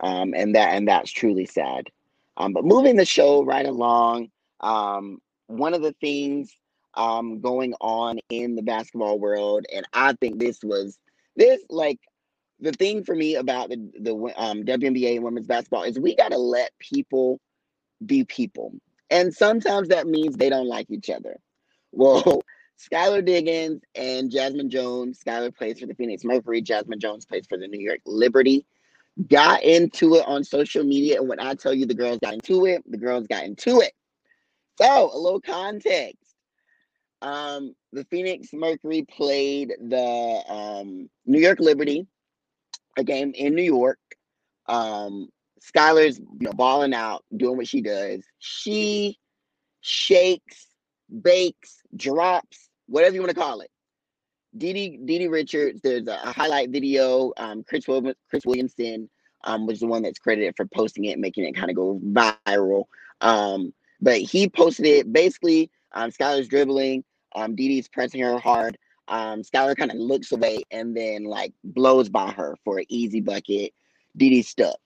um, 0.00 0.34
and 0.34 0.54
that 0.54 0.74
and 0.74 0.88
that's 0.88 1.10
truly 1.10 1.46
sad. 1.46 1.88
Um, 2.36 2.52
but 2.52 2.64
moving 2.64 2.96
the 2.96 3.04
show 3.04 3.44
right 3.44 3.66
along, 3.66 4.28
um, 4.60 5.18
one 5.48 5.74
of 5.74 5.82
the 5.82 5.94
things 6.00 6.52
um, 6.94 7.40
going 7.40 7.74
on 7.80 8.18
in 8.30 8.54
the 8.56 8.62
basketball 8.62 9.18
world, 9.18 9.66
and 9.74 9.86
I 9.92 10.14
think 10.14 10.38
this 10.38 10.60
was 10.62 10.98
this 11.36 11.60
like 11.70 11.98
the 12.60 12.72
thing 12.72 13.04
for 13.04 13.14
me 13.14 13.36
about 13.36 13.70
the 13.70 13.76
the 14.00 14.14
um, 14.36 14.64
WNBA 14.64 15.20
women's 15.20 15.46
basketball 15.46 15.84
is 15.84 15.98
we 15.98 16.14
got 16.16 16.32
to 16.32 16.38
let 16.38 16.72
people 16.78 17.40
be 18.04 18.24
people, 18.24 18.74
and 19.10 19.34
sometimes 19.34 19.88
that 19.88 20.06
means 20.06 20.36
they 20.36 20.50
don't 20.50 20.68
like 20.68 20.90
each 20.90 21.10
other. 21.10 21.38
Well, 21.92 22.42
Skylar 22.78 23.24
Diggins 23.24 23.82
and 23.94 24.30
Jazmine 24.30 24.68
Jones. 24.68 25.20
Skylar 25.24 25.54
plays 25.54 25.80
for 25.80 25.86
the 25.86 25.94
Phoenix 25.94 26.24
Mercury. 26.24 26.62
Jazmine 26.62 26.98
Jones 26.98 27.24
plays 27.26 27.46
for 27.48 27.58
the 27.58 27.66
New 27.66 27.80
York 27.80 28.00
Liberty. 28.06 28.64
Got 29.28 29.64
into 29.64 30.14
it 30.14 30.24
on 30.28 30.44
social 30.44 30.84
media, 30.84 31.18
and 31.18 31.28
when 31.28 31.40
I 31.40 31.54
tell 31.54 31.74
you 31.74 31.86
the 31.86 31.94
girls 31.94 32.18
got 32.22 32.34
into 32.34 32.66
it, 32.66 32.84
the 32.88 32.98
girls 32.98 33.26
got 33.26 33.44
into 33.44 33.80
it. 33.80 33.92
So, 34.80 35.10
a 35.12 35.18
little 35.18 35.40
context. 35.40 36.22
Um, 37.20 37.74
the 37.92 38.04
Phoenix 38.04 38.50
Mercury 38.52 39.04
played 39.10 39.72
the 39.80 40.42
um, 40.48 41.10
New 41.26 41.40
York 41.40 41.58
Liberty, 41.58 42.06
a 42.96 43.02
game 43.02 43.32
in 43.34 43.56
New 43.56 43.62
York. 43.62 43.98
Um, 44.68 45.30
Skylar's 45.60 46.20
you 46.20 46.26
know, 46.40 46.52
balling 46.52 46.94
out, 46.94 47.24
doing 47.36 47.56
what 47.56 47.66
she 47.66 47.80
does. 47.80 48.22
She 48.38 49.18
shakes, 49.80 50.68
bakes, 51.22 51.82
drops, 51.96 52.67
whatever 52.88 53.14
you 53.14 53.20
want 53.20 53.34
to 53.34 53.40
call 53.40 53.60
it. 53.60 53.70
DiDi 54.56 55.30
Richards, 55.30 55.80
there's 55.82 56.06
a, 56.06 56.16
highlight 56.16 56.70
video. 56.70 57.32
Um, 57.36 57.62
Chris, 57.62 57.86
Williams, 57.86 58.16
Chris 58.30 58.46
Williamson 58.46 59.08
um, 59.44 59.66
was 59.66 59.80
the 59.80 59.86
one 59.86 60.02
that's 60.02 60.18
credited 60.18 60.54
for 60.56 60.66
posting 60.66 61.04
it, 61.04 61.18
making 61.18 61.44
it 61.44 61.52
kind 61.52 61.70
of 61.70 61.76
go 61.76 62.00
viral. 62.02 62.84
Um, 63.20 63.72
but 64.00 64.18
he 64.18 64.48
posted 64.48 64.86
it 64.86 65.12
basically. 65.12 65.70
Um, 65.92 66.10
Skylar's 66.10 66.48
dribbling. 66.48 67.04
Um, 67.34 67.54
Dee 67.54 67.84
pressing 67.92 68.22
her 68.22 68.38
hard. 68.38 68.78
Um, 69.06 69.42
Skylar 69.42 69.76
kind 69.76 69.90
of 69.90 69.98
looks 69.98 70.32
away 70.32 70.62
and 70.70 70.96
then 70.96 71.24
like 71.24 71.52
blows 71.64 72.08
by 72.08 72.30
her 72.32 72.56
for 72.64 72.78
an 72.78 72.86
easy 72.88 73.20
bucket. 73.20 73.72
Dee 74.16 74.42
stuck, 74.42 74.78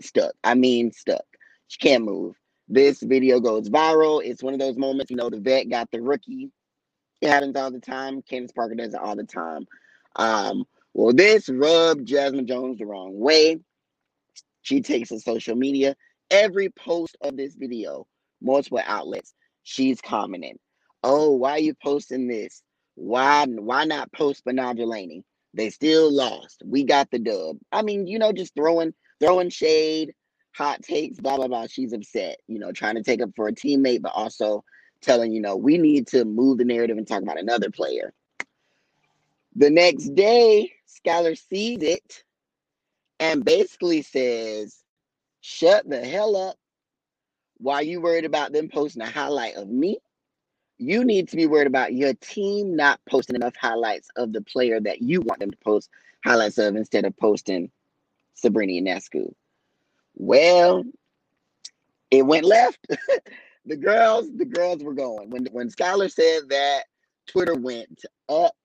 stuck. 0.00 0.32
I 0.44 0.54
mean, 0.54 0.92
stuck. 0.92 1.24
She 1.68 1.78
can't 1.78 2.04
move. 2.04 2.36
This 2.68 3.02
video 3.02 3.40
goes 3.40 3.68
viral. 3.68 4.24
It's 4.24 4.42
one 4.42 4.54
of 4.54 4.60
those 4.60 4.76
moments, 4.76 5.10
you 5.10 5.16
know, 5.16 5.30
the 5.30 5.40
vet 5.40 5.68
got 5.68 5.90
the 5.90 6.00
rookie. 6.00 6.50
It 7.20 7.28
happens 7.28 7.56
all 7.56 7.70
the 7.70 7.80
time. 7.80 8.22
Candace 8.22 8.52
Parker 8.52 8.74
does 8.74 8.94
it 8.94 9.00
all 9.00 9.16
the 9.16 9.24
time. 9.24 9.66
Um, 10.16 10.64
well, 10.94 11.12
this 11.12 11.48
rubbed 11.48 12.08
Jazmine 12.08 12.46
Jones 12.48 12.78
the 12.78 12.86
wrong 12.86 13.18
way. 13.18 13.58
She 14.62 14.80
takes 14.80 15.10
to 15.10 15.20
social 15.20 15.56
media. 15.56 15.96
Every 16.30 16.70
post 16.70 17.16
of 17.22 17.36
this 17.36 17.54
video, 17.54 18.06
multiple 18.40 18.80
outlets, 18.84 19.34
she's 19.62 20.00
commenting. 20.00 20.58
Oh, 21.02 21.32
why 21.32 21.52
are 21.52 21.60
you 21.60 21.74
posting 21.82 22.28
this? 22.28 22.62
Why 22.94 23.46
why 23.46 23.84
not 23.84 24.12
post 24.12 24.44
Betnijah 24.44 24.86
Laney? 24.86 25.24
They 25.54 25.70
still 25.70 26.12
lost. 26.12 26.62
We 26.64 26.84
got 26.84 27.10
the 27.10 27.18
dub. 27.18 27.56
I 27.72 27.82
mean, 27.82 28.06
you 28.06 28.18
know, 28.18 28.32
just 28.32 28.54
throwing 28.54 28.92
throwing 29.20 29.50
shade, 29.50 30.12
hot 30.54 30.82
takes, 30.82 31.18
blah 31.18 31.36
blah 31.36 31.48
blah. 31.48 31.66
She's 31.66 31.92
upset, 31.92 32.38
you 32.46 32.58
know, 32.58 32.72
trying 32.72 32.96
to 32.96 33.02
take 33.02 33.22
up 33.22 33.30
for 33.34 33.48
a 33.48 33.52
teammate, 33.52 34.02
but 34.02 34.12
also 34.14 34.64
telling 35.00 35.32
you 35.32 35.40
know 35.40 35.56
we 35.56 35.78
need 35.78 36.06
to 36.08 36.24
move 36.24 36.58
the 36.58 36.64
narrative 36.64 36.98
and 36.98 37.06
talk 37.06 37.22
about 37.22 37.38
another 37.38 37.70
player. 37.70 38.12
The 39.56 39.70
next 39.70 40.14
day, 40.14 40.72
Skylar 40.88 41.36
sees 41.36 41.82
it 41.82 42.24
and 43.18 43.44
basically 43.44 44.02
says, 44.02 44.76
"Shut 45.40 45.88
the 45.88 46.04
hell 46.04 46.36
up! 46.36 46.56
Why 47.58 47.82
you 47.82 48.00
worried 48.00 48.24
about 48.24 48.52
them 48.52 48.68
posting 48.68 49.02
a 49.02 49.10
highlight 49.10 49.56
of 49.56 49.68
me? 49.68 49.98
You 50.78 51.04
need 51.04 51.28
to 51.28 51.36
be 51.36 51.46
worried 51.46 51.66
about 51.66 51.92
your 51.92 52.14
team 52.14 52.74
not 52.76 53.00
posting 53.08 53.36
enough 53.36 53.54
highlights 53.56 54.08
of 54.16 54.32
the 54.32 54.40
player 54.40 54.80
that 54.80 55.02
you 55.02 55.20
want 55.20 55.40
them 55.40 55.50
to 55.50 55.56
post 55.58 55.90
highlights 56.24 56.58
of 56.58 56.76
instead 56.76 57.04
of 57.04 57.16
posting 57.16 57.70
Sabrina 58.34 58.90
Ionescu." 58.90 59.34
Well, 60.14 60.84
it 62.10 62.22
went 62.22 62.44
left. 62.44 62.86
the 63.66 63.76
girls, 63.76 64.30
the 64.36 64.44
girls 64.44 64.82
were 64.82 64.94
going. 64.94 65.30
When 65.30 65.46
when 65.52 65.68
Skylar 65.68 66.10
said 66.10 66.48
that, 66.48 66.82
Twitter 67.26 67.54
went 67.54 68.04
up, 68.28 68.56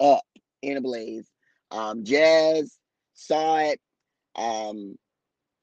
up 0.00 0.24
in 0.62 0.76
a 0.76 0.80
blaze. 0.80 1.26
Um, 1.70 2.04
Jazz 2.04 2.76
saw 3.14 3.58
it, 3.58 3.80
um, 4.36 4.96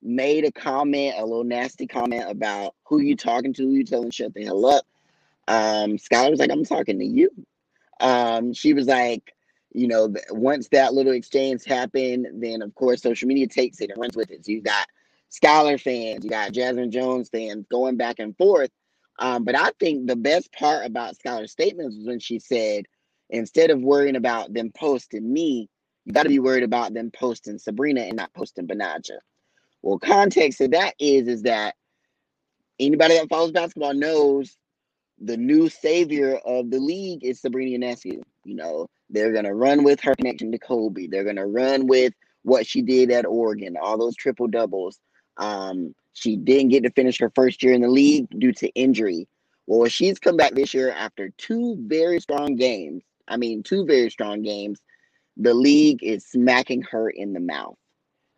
made 0.02 0.46
a 0.46 0.52
comment, 0.52 1.16
a 1.18 1.26
little 1.26 1.44
nasty 1.44 1.88
comment 1.88 2.30
about 2.30 2.76
who 2.86 3.00
you 3.00 3.16
talking 3.16 3.54
to, 3.54 3.64
who 3.64 3.74
you 3.74 3.84
telling 3.84 4.12
shut 4.12 4.34
the 4.34 4.46
hell 4.46 4.66
up. 4.66 4.86
Um, 5.48 5.98
Skylar 5.98 6.32
was 6.32 6.40
like, 6.40 6.52
I'm 6.52 6.66
talking 6.66 7.00
to 7.00 7.06
you. 7.06 7.30
Um, 8.00 8.54
she 8.54 8.74
was 8.74 8.88
like, 8.88 9.34
you 9.74 9.88
know, 9.88 10.14
once 10.32 10.68
that 10.70 10.94
little 10.94 11.14
exchange 11.14 11.64
happened, 11.66 12.28
then 12.36 12.62
of 12.62 12.74
course 12.76 13.02
social 13.02 13.28
media 13.28 13.48
takes 13.48 13.80
it 13.80 13.90
and 13.90 14.00
runs 14.00 14.16
with 14.16 14.32
it. 14.32 14.46
So 14.46 14.52
you 14.52 14.62
got 14.62 14.88
Skylar 15.32 15.80
fans, 15.80 16.24
you 16.24 16.30
got 16.30 16.52
Jazmine 16.52 16.92
Jones 16.92 17.30
fans 17.30 17.66
going 17.72 17.98
back 17.98 18.20
and 18.20 18.36
forth. 18.38 18.70
Um, 19.20 19.44
but 19.44 19.56
I 19.56 19.72
think 19.80 20.08
the 20.08 20.16
best 20.16 20.52
part 20.52 20.86
about 20.86 21.16
Skylar's 21.16 21.52
statements 21.52 21.96
was 21.96 22.08
when 22.08 22.20
she 22.20 22.40
said, 22.40 22.86
instead 23.30 23.70
of 23.70 23.82
worrying 23.82 24.16
about 24.16 24.54
them 24.54 24.72
posting 24.76 25.32
me, 25.32 25.70
you 26.06 26.14
got 26.14 26.24
to 26.24 26.30
be 26.30 26.40
worried 26.40 26.64
about 26.64 26.94
them 26.94 27.12
posting 27.12 27.58
Sabrina 27.60 28.02
and 28.02 28.18
not 28.18 28.34
posting 28.34 28.68
Betnijah. 28.68 29.20
Well, 29.82 30.00
context 30.00 30.62
of 30.62 30.72
that 30.72 30.96
is 31.00 31.28
is 31.28 31.44
that 31.44 31.76
anybody 32.80 33.18
that 33.18 33.30
follows 33.30 33.52
basketball 33.52 33.94
knows 33.94 34.58
the 35.20 35.38
new 35.38 35.70
savior 35.70 36.38
of 36.46 36.70
the 36.72 36.80
league 36.80 37.24
is 37.24 37.40
Sabrina 37.40 37.86
Ionescu. 37.86 38.22
You 38.44 38.56
know, 38.56 38.88
they're 39.10 39.34
gonna 39.34 39.54
run 39.54 39.84
with 39.84 40.00
her 40.02 40.16
connection 40.16 40.52
to 40.52 40.60
Kobe. 40.60 41.08
They're 41.08 41.24
gonna 41.24 41.48
run 41.48 41.88
with 41.88 42.14
what 42.44 42.66
she 42.66 42.82
did 42.82 43.12
at 43.12 43.26
Oregon, 43.26 43.78
all 43.80 43.98
those 43.98 44.16
triple 44.16 44.48
doubles. 44.48 45.00
Um, 45.42 45.94
she 46.14 46.38
didn't 46.38 46.70
get 46.70 46.84
to 46.84 46.92
finish 46.92 47.20
her 47.20 47.32
first 47.36 47.62
year 47.64 47.74
in 47.74 47.82
the 47.82 47.90
league 47.90 48.28
due 48.40 48.54
to 48.54 48.70
injury. 48.70 49.28
Well, 49.68 49.90
she's 49.90 50.20
come 50.20 50.38
back 50.38 50.54
this 50.54 50.74
year 50.74 50.92
after 50.92 51.30
two 51.38 51.78
very 51.88 52.20
strong 52.20 52.56
games. 52.56 53.04
I 53.28 53.38
mean, 53.38 53.64
two 53.64 53.86
very 53.86 54.10
strong 54.10 54.44
games. 54.44 54.80
The 55.38 55.54
league 55.54 56.04
is 56.04 56.26
smacking 56.26 56.84
her 56.84 57.10
in 57.10 57.34
the 57.34 57.40
mouth. 57.40 57.78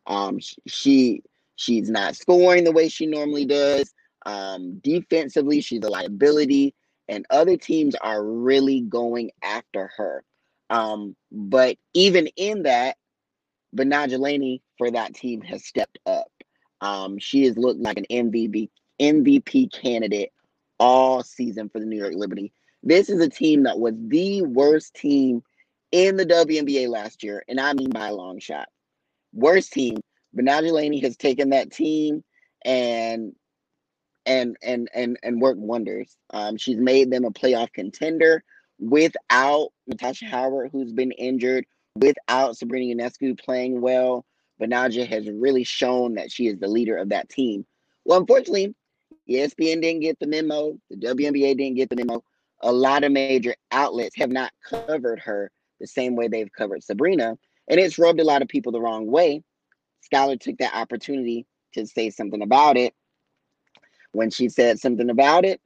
Um, 0.07 0.39
she 0.67 1.23
she's 1.55 1.89
not 1.89 2.15
scoring 2.15 2.63
the 2.63 2.71
way 2.71 2.87
she 2.89 3.05
normally 3.05 3.45
does. 3.45 3.93
Um, 4.25 4.79
defensively, 4.83 5.61
she's 5.61 5.83
a 5.83 5.89
liability, 5.89 6.73
and 7.09 7.25
other 7.29 7.57
teams 7.57 7.95
are 7.95 8.23
really 8.23 8.81
going 8.81 9.31
after 9.41 9.91
her. 9.97 10.23
Um, 10.69 11.15
but 11.31 11.77
even 11.93 12.27
in 12.37 12.63
that, 12.63 12.95
Laney 13.75 14.61
for 14.77 14.91
that 14.91 15.13
team 15.13 15.41
has 15.41 15.65
stepped 15.65 15.99
up. 16.05 16.27
Um, 16.83 17.17
she 17.17 17.43
has 17.45 17.57
looked 17.57 17.79
like 17.79 17.97
an 17.97 18.05
MVP 18.11 18.69
MVP 18.99 19.71
candidate 19.71 20.31
all 20.79 21.23
season 21.23 21.69
for 21.69 21.79
the 21.79 21.85
New 21.85 21.97
York 21.97 22.13
Liberty. 22.13 22.51
This 22.83 23.09
is 23.09 23.21
a 23.21 23.29
team 23.29 23.63
that 23.63 23.79
was 23.79 23.93
the 23.97 24.41
worst 24.41 24.93
team 24.93 25.41
in 25.93 26.17
the 26.17 26.25
WNBA 26.25 26.89
last 26.89 27.23
year, 27.23 27.41
and 27.47 27.57
I 27.57 27.71
mean 27.73 27.89
by 27.89 28.07
a 28.07 28.13
long 28.13 28.39
shot. 28.39 28.67
Worst 29.33 29.71
team. 29.71 29.97
Betnijah 30.35 30.73
Laney 30.73 30.99
has 30.99 31.15
taken 31.15 31.51
that 31.51 31.71
team 31.71 32.21
and 32.65 33.33
and 34.25 34.57
and 34.61 34.89
and 34.93 35.17
and 35.23 35.41
worked 35.41 35.59
wonders. 35.59 36.17
Um, 36.31 36.57
she's 36.57 36.77
made 36.77 37.09
them 37.09 37.23
a 37.23 37.31
playoff 37.31 37.71
contender 37.71 38.43
without 38.77 39.69
Natasha 39.87 40.25
Howard, 40.25 40.71
who's 40.73 40.91
been 40.91 41.11
injured, 41.11 41.65
without 41.95 42.57
Sabrina 42.57 43.01
Ionescu 43.01 43.39
playing 43.39 43.79
well. 43.79 44.25
Betnijah 44.63 45.07
has 45.07 45.29
really 45.29 45.63
shown 45.63 46.15
that 46.15 46.31
she 46.31 46.47
is 46.47 46.57
the 46.59 46.67
leader 46.67 46.97
of 46.97 47.09
that 47.09 47.29
team. 47.29 47.65
Well, 48.05 48.19
unfortunately, 48.19 48.75
ESPN 49.29 49.81
didn't 49.81 50.01
get 50.01 50.19
the 50.19 50.27
memo. 50.27 50.77
The 50.89 50.97
WNBA 50.97 51.57
didn't 51.57 51.75
get 51.75 51.89
the 51.89 51.95
memo. 51.95 52.23
A 52.61 52.71
lot 52.71 53.03
of 53.03 53.11
major 53.11 53.55
outlets 53.71 54.15
have 54.17 54.31
not 54.31 54.51
covered 54.67 55.19
her 55.19 55.51
the 55.79 55.87
same 55.87 56.15
way 56.15 56.27
they've 56.27 56.51
covered 56.51 56.83
Sabrina, 56.83 57.37
and 57.67 57.79
it's 57.79 57.99
rubbed 57.99 58.19
a 58.19 58.23
lot 58.23 58.41
of 58.41 58.47
people 58.47 58.71
the 58.71 58.81
wrong 58.81 59.07
way. 59.07 59.43
Skylar 60.11 60.39
took 60.39 60.57
that 60.57 60.75
opportunity 60.75 61.45
to 61.73 61.85
say 61.85 62.09
something 62.09 62.41
about 62.41 62.77
it. 62.77 62.93
When 64.11 64.29
she 64.29 64.47
said 64.47 64.79
something 64.79 65.09
about 65.09 65.43
it, 65.43 65.59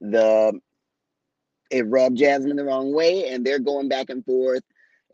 the 0.00 0.58
it 1.70 1.86
rubbed 1.86 2.18
Jazmine 2.18 2.56
the 2.56 2.64
wrong 2.64 2.92
way, 2.92 3.28
and 3.28 3.46
they're 3.46 3.60
going 3.60 3.88
back 3.88 4.10
and 4.10 4.24
forth. 4.24 4.62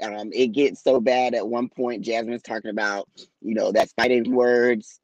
Um, 0.02 0.30
it 0.32 0.48
gets 0.48 0.82
so 0.82 1.00
bad 1.00 1.34
at 1.34 1.48
one 1.48 1.68
point. 1.68 2.04
Jazmine's 2.04 2.42
talking 2.42 2.70
about, 2.70 3.08
you 3.40 3.54
know, 3.54 3.72
that's 3.72 3.92
fighting 3.94 4.34
words. 4.34 5.00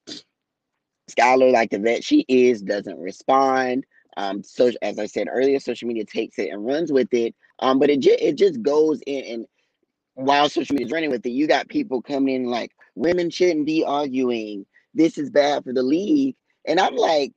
Skylar, 1.11 1.53
like 1.53 1.71
the 1.71 1.79
vet 1.79 2.05
she 2.05 2.25
is, 2.29 2.63
doesn't 2.63 2.99
respond. 2.99 3.85
Um, 4.17 4.43
so 4.43 4.71
as 4.83 4.99
I 4.99 5.07
said 5.07 5.29
earlier, 5.31 5.59
social 5.59 5.89
media 5.89 6.05
takes 6.05 6.39
it 6.39 6.51
and 6.51 6.65
runs 6.65 6.93
with 6.93 7.13
it. 7.13 7.35
Um, 7.61 7.79
but 7.79 7.91
it 7.91 8.01
just 8.01 8.21
it 8.21 8.37
just 8.37 8.63
goes 8.63 9.01
in 9.07 9.25
and 9.25 9.47
while 10.15 10.49
social 10.49 10.75
media 10.75 10.87
is 10.87 10.93
running 10.93 11.11
with 11.11 11.25
it, 11.25 11.31
you 11.31 11.47
got 11.47 11.69
people 11.69 12.03
coming 12.03 12.35
in 12.35 12.45
like 12.45 12.73
women 12.95 13.31
shouldn't 13.31 13.67
be 13.67 13.85
arguing. 13.85 14.67
This 14.95 15.17
is 15.17 15.31
bad 15.31 15.65
for 15.65 15.73
the 15.73 15.83
league. 15.83 16.37
And 16.67 16.79
I'm 16.79 16.97
like, 16.97 17.33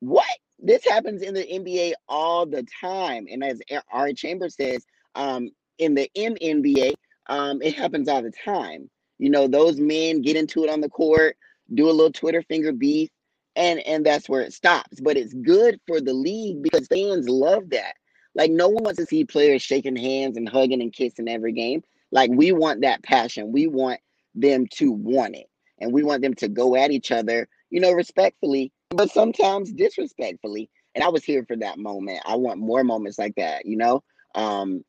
what? 0.00 0.26
This 0.58 0.84
happens 0.84 1.22
in 1.22 1.34
the 1.34 1.44
NBA 1.44 1.92
all 2.08 2.46
the 2.46 2.66
time. 2.80 3.26
And 3.30 3.42
as 3.42 3.60
Ari 3.92 4.14
Chambers 4.14 4.56
says, 4.56 4.84
um, 5.14 5.50
in 5.78 5.94
the 5.94 6.10
MNBA, 6.16 6.94
um, 7.28 7.62
it 7.62 7.74
happens 7.74 8.08
all 8.08 8.22
the 8.22 8.32
time. 8.44 8.90
You 9.18 9.30
know, 9.30 9.46
those 9.46 9.78
men 9.78 10.22
get 10.22 10.36
into 10.36 10.64
it 10.64 10.70
on 10.70 10.80
the 10.80 10.88
court, 10.88 11.36
do 11.72 11.88
a 11.88 11.92
little 11.92 12.12
Twitter 12.12 12.42
finger 12.42 12.72
beef, 12.72 13.10
and 13.56 13.80
and 13.80 14.04
that's 14.04 14.28
where 14.28 14.40
it 14.40 14.52
stops. 14.52 15.00
But 15.00 15.16
it's 15.16 15.34
good 15.34 15.80
for 15.86 16.00
the 16.00 16.14
league 16.14 16.62
because 16.62 16.88
fans 16.88 17.28
love 17.28 17.70
that. 17.70 17.94
Like 18.34 18.50
no 18.50 18.68
one 18.68 18.84
wants 18.84 18.98
to 18.98 19.06
see 19.06 19.24
players 19.24 19.62
shaking 19.62 19.96
hands 19.96 20.36
and 20.36 20.48
hugging 20.48 20.82
and 20.82 20.92
kissing 20.92 21.28
every 21.28 21.52
game. 21.52 21.82
Like 22.10 22.30
we 22.32 22.52
want 22.52 22.80
that 22.82 23.02
passion. 23.02 23.52
We 23.52 23.66
want 23.66 24.00
them 24.34 24.66
to 24.74 24.90
want 24.90 25.36
it. 25.36 25.46
And 25.80 25.92
we 25.92 26.02
want 26.02 26.22
them 26.22 26.34
to 26.34 26.48
go 26.48 26.76
at 26.76 26.92
each 26.92 27.10
other, 27.10 27.48
you 27.70 27.80
know, 27.80 27.92
respectfully, 27.92 28.72
but 28.90 29.10
sometimes 29.10 29.72
disrespectfully. 29.72 30.70
And 30.94 31.02
I 31.02 31.08
was 31.08 31.24
here 31.24 31.44
for 31.44 31.56
that 31.56 31.78
moment. 31.78 32.20
I 32.24 32.36
want 32.36 32.60
more 32.60 32.84
moments 32.84 33.18
like 33.18 33.34
that, 33.36 33.66
you 33.66 33.76
know. 33.76 34.02
Um, 34.34 34.84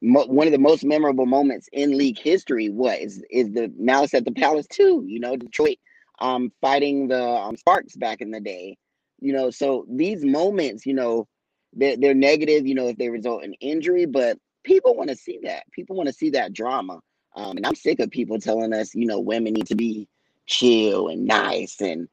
mo- 0.00 0.26
one 0.26 0.46
of 0.46 0.52
the 0.52 0.58
most 0.58 0.84
memorable 0.84 1.26
moments 1.26 1.68
in 1.72 1.96
league 1.96 2.18
history 2.18 2.68
was 2.68 3.22
is 3.30 3.50
the 3.52 3.72
malice 3.78 4.14
at 4.14 4.24
the 4.24 4.32
palace 4.32 4.66
too 4.66 5.04
you 5.06 5.20
know 5.20 5.36
detroit 5.36 5.78
um 6.20 6.52
fighting 6.60 7.08
the 7.08 7.22
um, 7.22 7.56
sparks 7.56 7.96
back 7.96 8.20
in 8.20 8.30
the 8.30 8.40
day. 8.40 8.76
You 9.20 9.32
know 9.32 9.50
so 9.50 9.86
these 9.88 10.24
moments 10.24 10.86
you 10.86 10.94
know 10.94 11.26
they're, 11.72 11.96
they're 11.96 12.14
negative 12.14 12.66
you 12.66 12.74
know 12.74 12.88
if 12.88 12.96
they 12.96 13.08
result 13.08 13.44
in 13.44 13.54
injury 13.54 14.06
but 14.06 14.38
people 14.64 14.94
want 14.94 15.10
to 15.10 15.16
see 15.16 15.38
that. 15.44 15.64
People 15.72 15.96
want 15.96 16.08
to 16.08 16.12
see 16.14 16.30
that 16.30 16.52
drama. 16.52 17.00
Um 17.36 17.56
and 17.56 17.66
i'm 17.66 17.74
sick 17.74 18.00
of 18.00 18.10
people 18.10 18.38
telling 18.38 18.72
us 18.72 18.94
you 18.94 19.06
know 19.06 19.20
women 19.20 19.52
need 19.54 19.66
to 19.66 19.76
be 19.76 20.08
chill 20.46 21.08
and 21.08 21.26
nice 21.26 21.80
and 21.80 22.08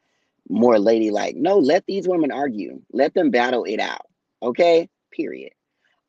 more 0.50 0.80
ladylike. 0.80 1.36
No 1.36 1.58
let 1.58 1.86
these 1.86 2.08
women 2.08 2.32
argue. 2.32 2.82
Let 2.92 3.14
them 3.14 3.32
battle 3.32 3.64
it 3.64 3.80
out 3.80 4.06
okay? 4.42 4.90
Period. 5.12 5.52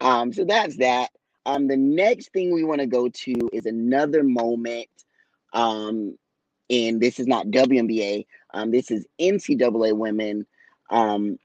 Um 0.00 0.32
so 0.32 0.44
that's 0.44 0.76
that 0.78 1.10
um, 1.46 1.68
the 1.68 1.76
next 1.76 2.32
thing 2.32 2.52
we 2.52 2.64
want 2.64 2.80
to 2.80 2.86
go 2.86 3.08
to 3.08 3.34
is 3.52 3.66
another 3.66 4.24
moment. 4.24 4.88
Um, 5.52 6.18
and 6.68 7.00
this 7.00 7.20
is 7.20 7.28
not 7.28 7.46
WNBA. 7.46 8.26
Um, 8.52 8.72
this 8.72 8.90
is 8.90 9.06
NCAA 9.20 9.96
women. 9.96 10.44
Um, 10.90 11.38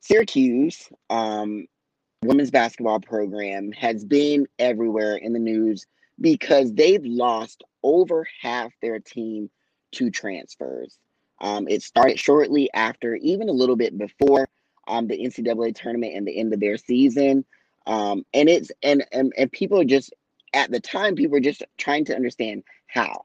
Syracuse 0.00 0.90
um, 1.08 1.66
women's 2.22 2.50
basketball 2.50 3.00
program 3.00 3.72
has 3.72 4.04
been 4.04 4.46
everywhere 4.58 5.16
in 5.16 5.32
the 5.32 5.38
news 5.38 5.86
because 6.20 6.72
they've 6.74 7.04
lost 7.04 7.64
over 7.82 8.26
half 8.42 8.72
their 8.82 8.98
team 8.98 9.48
to 9.92 10.10
transfers. 10.10 10.98
Um, 11.40 11.66
it 11.66 11.82
started 11.82 12.18
shortly 12.18 12.68
after, 12.74 13.14
even 13.16 13.48
a 13.48 13.52
little 13.52 13.76
bit 13.76 13.96
before 13.96 14.48
um, 14.86 15.08
the 15.08 15.18
NCAA 15.18 15.74
tournament 15.74 16.14
and 16.14 16.26
the 16.26 16.38
end 16.38 16.52
of 16.52 16.60
their 16.60 16.76
season. 16.76 17.44
Um, 17.86 18.24
and 18.32 18.48
it's 18.48 18.70
and, 18.82 19.04
and 19.12 19.32
and 19.36 19.50
people 19.50 19.80
are 19.80 19.84
just 19.84 20.12
at 20.54 20.70
the 20.70 20.80
time 20.80 21.16
people 21.16 21.36
are 21.36 21.40
just 21.40 21.62
trying 21.78 22.04
to 22.06 22.14
understand 22.16 22.64
how. 22.86 23.22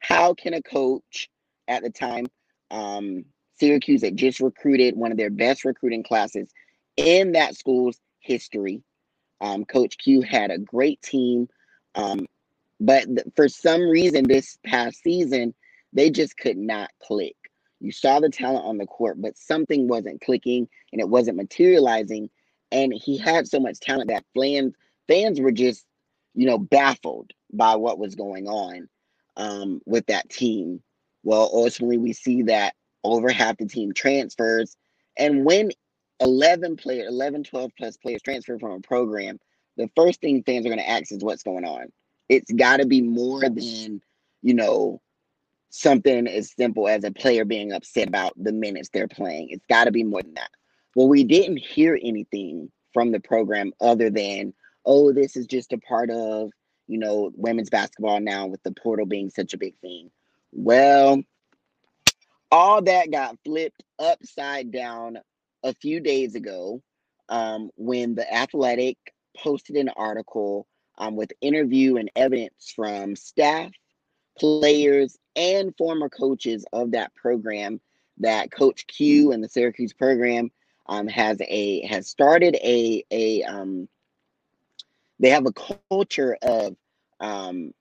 How 0.00 0.34
can 0.34 0.54
a 0.54 0.62
coach 0.62 1.30
at 1.68 1.82
the 1.82 1.90
time, 1.90 2.26
um, 2.70 3.24
Syracuse 3.58 4.00
that 4.00 4.16
just 4.16 4.40
recruited 4.40 4.96
one 4.96 5.12
of 5.12 5.16
their 5.18 5.30
best 5.30 5.64
recruiting 5.64 6.02
classes 6.02 6.50
in 6.96 7.32
that 7.32 7.56
school's 7.56 7.98
history. 8.20 8.82
Um, 9.40 9.64
Coach 9.64 9.98
Q 9.98 10.22
had 10.22 10.50
a 10.50 10.58
great 10.58 11.00
team, 11.02 11.48
um, 11.94 12.26
but 12.80 13.04
th- 13.04 13.26
for 13.36 13.48
some 13.48 13.82
reason 13.82 14.24
this 14.26 14.58
past 14.64 15.02
season 15.02 15.54
they 15.92 16.10
just 16.10 16.36
could 16.36 16.56
not 16.56 16.90
click. 17.02 17.36
You 17.80 17.92
saw 17.92 18.20
the 18.20 18.30
talent 18.30 18.64
on 18.64 18.78
the 18.78 18.86
court, 18.86 19.20
but 19.20 19.36
something 19.36 19.88
wasn't 19.88 20.20
clicking 20.20 20.68
and 20.92 21.00
it 21.00 21.08
wasn't 21.08 21.36
materializing 21.36 22.30
and 22.72 22.92
he 22.92 23.18
had 23.18 23.46
so 23.46 23.60
much 23.60 23.78
talent 23.78 24.08
that 24.08 24.24
fans 24.34 24.74
fans 25.08 25.40
were 25.40 25.52
just 25.52 25.84
you 26.34 26.46
know 26.46 26.58
baffled 26.58 27.30
by 27.52 27.76
what 27.76 27.98
was 27.98 28.14
going 28.14 28.48
on 28.48 28.88
um, 29.36 29.80
with 29.86 30.06
that 30.06 30.28
team. 30.30 30.82
Well, 31.22 31.48
ultimately 31.52 31.98
we 31.98 32.12
see 32.12 32.42
that 32.42 32.74
over 33.04 33.30
half 33.30 33.58
the 33.58 33.66
team 33.66 33.92
transfers, 33.92 34.76
and 35.16 35.44
when 35.44 35.70
11 36.20 36.76
player 36.76 37.06
11 37.06 37.44
12 37.44 37.70
plus 37.76 37.96
players 37.96 38.22
transfer 38.22 38.58
from 38.58 38.72
a 38.72 38.80
program 38.80 39.38
the 39.76 39.90
first 39.96 40.20
thing 40.20 40.42
fans 40.44 40.66
are 40.66 40.68
going 40.68 40.78
to 40.78 40.88
ask 40.88 41.10
is 41.12 41.24
what's 41.24 41.42
going 41.42 41.64
on. 41.64 41.90
It's 42.28 42.52
got 42.52 42.76
to 42.78 42.86
be 42.86 43.00
more 43.00 43.40
than 43.40 44.00
you 44.42 44.54
know 44.54 45.00
something 45.70 46.26
as 46.26 46.52
simple 46.52 46.88
as 46.88 47.04
a 47.04 47.10
player 47.10 47.44
being 47.44 47.72
upset 47.72 48.08
about 48.08 48.32
the 48.36 48.52
minutes 48.52 48.90
they're 48.92 49.08
playing. 49.08 49.48
It's 49.50 49.64
got 49.66 49.84
to 49.84 49.90
be 49.90 50.04
more 50.04 50.22
than 50.22 50.34
that 50.34 50.50
well, 50.94 51.08
we 51.08 51.24
didn't 51.24 51.58
hear 51.58 51.98
anything 52.02 52.70
from 52.92 53.12
the 53.12 53.20
program 53.20 53.72
other 53.80 54.10
than, 54.10 54.54
oh, 54.84 55.12
this 55.12 55.36
is 55.36 55.46
just 55.46 55.72
a 55.72 55.78
part 55.78 56.10
of, 56.10 56.50
you 56.88 56.98
know, 56.98 57.32
women's 57.36 57.70
basketball 57.70 58.20
now 58.20 58.46
with 58.46 58.62
the 58.62 58.72
portal 58.72 59.06
being 59.06 59.30
such 59.30 59.54
a 59.54 59.58
big 59.58 59.76
thing. 59.78 60.10
Well, 60.52 61.22
all 62.50 62.82
that 62.82 63.10
got 63.10 63.38
flipped 63.44 63.82
upside 63.98 64.70
down 64.70 65.18
a 65.62 65.72
few 65.72 66.00
days 66.00 66.34
ago. 66.34 66.82
um, 67.32 67.70
when 67.76 68.14
the 68.14 68.32
Athletic 68.32 68.98
posted 69.36 69.76
an 69.76 69.88
article 69.96 70.66
um, 70.98 71.16
with 71.16 71.32
interview 71.40 71.96
and 71.96 72.10
evidence 72.14 72.72
from 72.76 73.16
staff, 73.16 73.70
players, 74.38 75.16
and 75.34 75.74
former 75.78 76.10
coaches 76.10 76.66
of 76.72 76.92
that 76.92 77.14
program 77.14 77.80
that 78.18 78.52
Coach 78.52 78.86
Q 78.86 79.32
and 79.32 79.42
the 79.42 79.48
Syracuse 79.48 79.94
program 79.94 80.50
um, 80.86 81.06
has 81.08 81.38
a 81.40 81.86
has 81.86 82.08
started 82.08 82.56
a 82.56 83.04
a 83.10 83.42
um, 83.44 83.88
they 85.18 85.30
have 85.30 85.46
a 85.46 85.78
culture 85.90 86.36
of 86.42 86.76
um, 87.20 87.72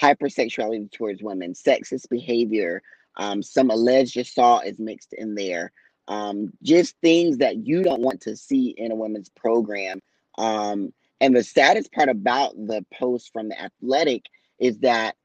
hypersexuality 0.00 0.90
towards 0.90 1.22
women, 1.22 1.52
sexist 1.52 2.08
behavior, 2.08 2.82
um, 3.16 3.42
some 3.42 3.70
alleged 3.70 4.16
assault 4.16 4.64
is 4.64 4.78
mixed 4.78 5.12
in 5.12 5.34
there. 5.34 5.72
Um, 6.08 6.52
just 6.62 6.96
things 7.00 7.38
that 7.38 7.66
you 7.66 7.82
don't 7.82 8.02
want 8.02 8.22
to 8.22 8.36
see 8.36 8.70
in 8.70 8.90
a 8.90 8.96
women's 8.96 9.28
program. 9.28 10.00
Um, 10.38 10.92
and 11.20 11.36
the 11.36 11.44
saddest 11.44 11.92
part 11.92 12.08
about 12.08 12.54
the 12.56 12.84
post 12.92 13.30
from 13.32 13.48
the 13.48 13.60
athletic 13.60 14.24
is 14.58 14.78
that 14.78 15.16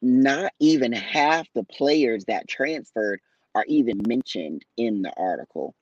not 0.00 0.52
even 0.60 0.92
half 0.92 1.46
the 1.54 1.64
players 1.64 2.24
that 2.26 2.48
transferred 2.48 3.20
are 3.54 3.64
even 3.66 4.00
mentioned 4.06 4.64
in 4.76 5.02
the 5.02 5.12
article. 5.16 5.74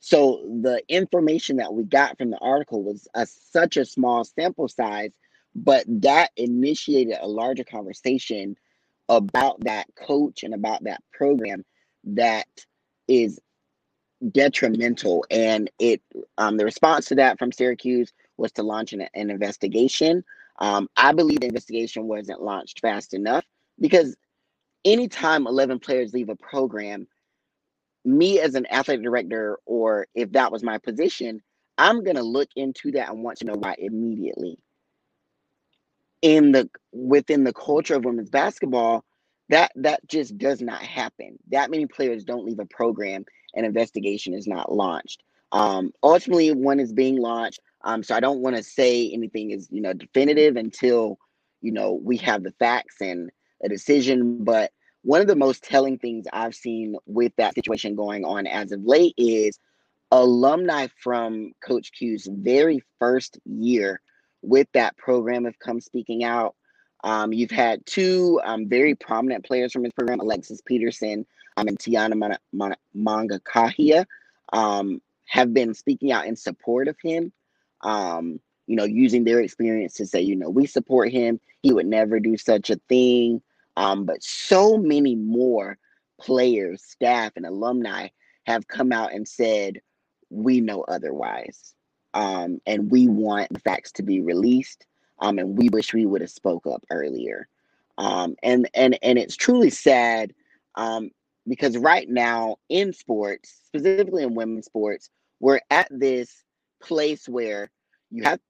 So 0.00 0.42
the 0.62 0.82
information 0.88 1.56
that 1.56 1.74
we 1.74 1.84
got 1.84 2.18
from 2.18 2.30
the 2.30 2.38
article 2.38 2.82
was 2.82 3.08
a, 3.14 3.26
such 3.26 3.76
a 3.76 3.84
small 3.84 4.24
sample 4.24 4.68
size, 4.68 5.12
but 5.54 5.84
that 5.88 6.30
initiated 6.36 7.16
a 7.20 7.26
larger 7.26 7.64
conversation 7.64 8.56
about 9.08 9.60
that 9.64 9.86
coach 9.96 10.42
and 10.44 10.54
about 10.54 10.84
that 10.84 11.02
program 11.12 11.64
that 12.04 12.46
is 13.08 13.40
detrimental. 14.30 15.24
And 15.30 15.70
it 15.78 16.02
um, 16.36 16.56
the 16.56 16.64
response 16.64 17.06
to 17.06 17.16
that 17.16 17.38
from 17.38 17.52
Syracuse 17.52 18.12
was 18.36 18.52
to 18.52 18.62
launch 18.62 18.92
an, 18.92 19.08
an 19.14 19.30
investigation. 19.30 20.24
Um, 20.60 20.88
I 20.96 21.12
believe 21.12 21.40
the 21.40 21.46
investigation 21.46 22.06
wasn't 22.06 22.42
launched 22.42 22.80
fast 22.80 23.14
enough 23.14 23.44
because 23.80 24.16
anytime 24.84 25.46
11 25.46 25.78
players 25.78 26.12
leave 26.12 26.28
a 26.28 26.36
program, 26.36 27.06
me 28.08 28.40
as 28.40 28.54
an 28.54 28.66
athletic 28.70 29.04
director, 29.04 29.58
or 29.66 30.06
if 30.14 30.32
that 30.32 30.50
was 30.50 30.62
my 30.62 30.78
position, 30.78 31.42
I'm 31.76 32.02
going 32.02 32.16
to 32.16 32.22
look 32.22 32.48
into 32.56 32.92
that 32.92 33.10
and 33.10 33.22
want 33.22 33.38
to 33.38 33.44
know 33.44 33.54
why 33.54 33.76
immediately. 33.78 34.58
In 36.20 36.50
the 36.50 36.68
within 36.92 37.44
the 37.44 37.52
culture 37.52 37.94
of 37.94 38.04
women's 38.04 38.30
basketball, 38.30 39.04
that 39.50 39.70
that 39.76 40.06
just 40.08 40.36
does 40.36 40.60
not 40.60 40.82
happen. 40.82 41.38
That 41.50 41.70
many 41.70 41.86
players 41.86 42.24
don't 42.24 42.44
leave 42.44 42.58
a 42.58 42.66
program 42.66 43.24
and 43.54 43.64
investigation 43.64 44.34
is 44.34 44.46
not 44.46 44.72
launched. 44.72 45.22
Um, 45.52 45.92
ultimately, 46.02 46.52
one 46.52 46.80
is 46.80 46.92
being 46.92 47.18
launched. 47.18 47.60
Um, 47.82 48.02
so 48.02 48.14
I 48.14 48.20
don't 48.20 48.40
want 48.40 48.56
to 48.56 48.62
say 48.62 49.10
anything 49.12 49.52
is 49.52 49.68
you 49.70 49.80
know 49.80 49.92
definitive 49.92 50.56
until 50.56 51.18
you 51.60 51.70
know 51.70 52.00
we 52.02 52.16
have 52.18 52.42
the 52.42 52.52
facts 52.52 52.96
and 53.00 53.30
a 53.62 53.68
decision. 53.68 54.42
But 54.42 54.72
one 55.08 55.22
of 55.22 55.26
the 55.26 55.34
most 55.34 55.64
telling 55.64 55.96
things 55.96 56.26
I've 56.34 56.54
seen 56.54 56.94
with 57.06 57.32
that 57.38 57.54
situation 57.54 57.94
going 57.94 58.26
on 58.26 58.46
as 58.46 58.72
of 58.72 58.84
late 58.84 59.14
is 59.16 59.58
alumni 60.10 60.88
from 61.02 61.52
Coach 61.66 61.92
Q's 61.92 62.28
very 62.30 62.82
first 62.98 63.38
year 63.46 64.02
with 64.42 64.66
that 64.74 64.98
program 64.98 65.46
have 65.46 65.58
come 65.60 65.80
speaking 65.80 66.24
out. 66.24 66.56
Um, 67.04 67.32
you've 67.32 67.50
had 67.50 67.86
two 67.86 68.38
um, 68.44 68.68
very 68.68 68.94
prominent 68.94 69.46
players 69.46 69.72
from 69.72 69.84
his 69.84 69.94
program, 69.94 70.20
Alexis 70.20 70.60
Peterson 70.60 71.24
um, 71.56 71.68
and 71.68 71.78
Tiana 71.78 72.38
Man- 72.52 72.76
Mangakahia, 72.94 74.04
um, 74.52 75.00
have 75.24 75.54
been 75.54 75.72
speaking 75.72 76.12
out 76.12 76.26
in 76.26 76.36
support 76.36 76.86
of 76.86 76.96
him. 77.02 77.32
Um, 77.80 78.40
you 78.66 78.76
know, 78.76 78.84
using 78.84 79.24
their 79.24 79.40
experience 79.40 79.94
to 79.94 80.06
say, 80.06 80.20
you 80.20 80.36
know, 80.36 80.50
we 80.50 80.66
support 80.66 81.10
him. 81.10 81.40
He 81.62 81.72
would 81.72 81.86
never 81.86 82.20
do 82.20 82.36
such 82.36 82.68
a 82.68 82.76
thing. 82.90 83.40
Um, 83.78 84.04
but 84.04 84.22
so 84.24 84.76
many 84.76 85.14
more 85.14 85.78
players, 86.20 86.82
staff, 86.82 87.32
and 87.36 87.46
alumni 87.46 88.08
have 88.44 88.66
come 88.66 88.90
out 88.90 89.12
and 89.12 89.26
said, 89.26 89.80
we 90.30 90.60
know 90.60 90.84
otherwise. 90.88 91.74
Um, 92.12 92.58
and 92.66 92.90
we 92.90 93.06
want 93.06 93.52
the 93.52 93.60
facts 93.60 93.92
to 93.92 94.02
be 94.02 94.20
released. 94.20 94.84
Um, 95.20 95.38
and 95.38 95.56
we 95.56 95.68
wish 95.68 95.94
we 95.94 96.06
would 96.06 96.20
have 96.22 96.30
spoke 96.30 96.66
up 96.66 96.84
earlier. 96.90 97.46
Um, 97.98 98.34
and 98.42 98.68
and 98.74 98.98
and 99.02 99.16
it's 99.16 99.36
truly 99.36 99.70
sad 99.70 100.32
um, 100.74 101.10
because 101.46 101.78
right 101.78 102.08
now 102.08 102.56
in 102.68 102.92
sports, 102.92 103.60
specifically 103.66 104.24
in 104.24 104.34
women's 104.34 104.66
sports, 104.66 105.08
we're 105.38 105.60
at 105.70 105.88
this 105.90 106.42
place 106.82 107.28
where 107.28 107.70
you 108.10 108.24
have, 108.24 108.40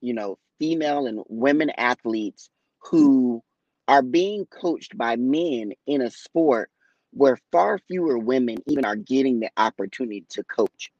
you 0.00 0.14
know, 0.14 0.38
female 0.58 1.06
and 1.06 1.22
women 1.28 1.70
athletes 1.76 2.48
who 2.78 3.42
are 3.90 4.02
being 4.02 4.46
coached 4.46 4.96
by 4.96 5.16
men 5.16 5.72
in 5.88 6.00
a 6.00 6.08
sport 6.12 6.70
where 7.12 7.36
far 7.50 7.76
fewer 7.88 8.16
women 8.16 8.56
even 8.68 8.84
are 8.84 8.94
getting 8.94 9.40
the 9.40 9.50
opportunity 9.56 10.24
to 10.30 10.44
coach. 10.44 10.92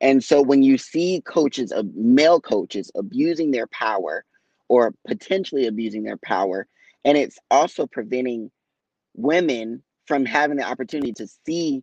And 0.00 0.22
so 0.22 0.40
when 0.40 0.62
you 0.62 0.78
see 0.78 1.22
coaches 1.26 1.72
of 1.72 1.92
male 1.96 2.40
coaches 2.40 2.88
abusing 2.94 3.50
their 3.50 3.66
power 3.66 4.24
or 4.68 4.94
potentially 5.08 5.66
abusing 5.66 6.04
their 6.04 6.16
power, 6.18 6.68
and 7.04 7.18
it's 7.18 7.36
also 7.50 7.84
preventing 7.84 8.52
women 9.16 9.82
from 10.06 10.24
having 10.24 10.56
the 10.56 10.62
opportunity 10.62 11.12
to 11.14 11.26
see, 11.44 11.82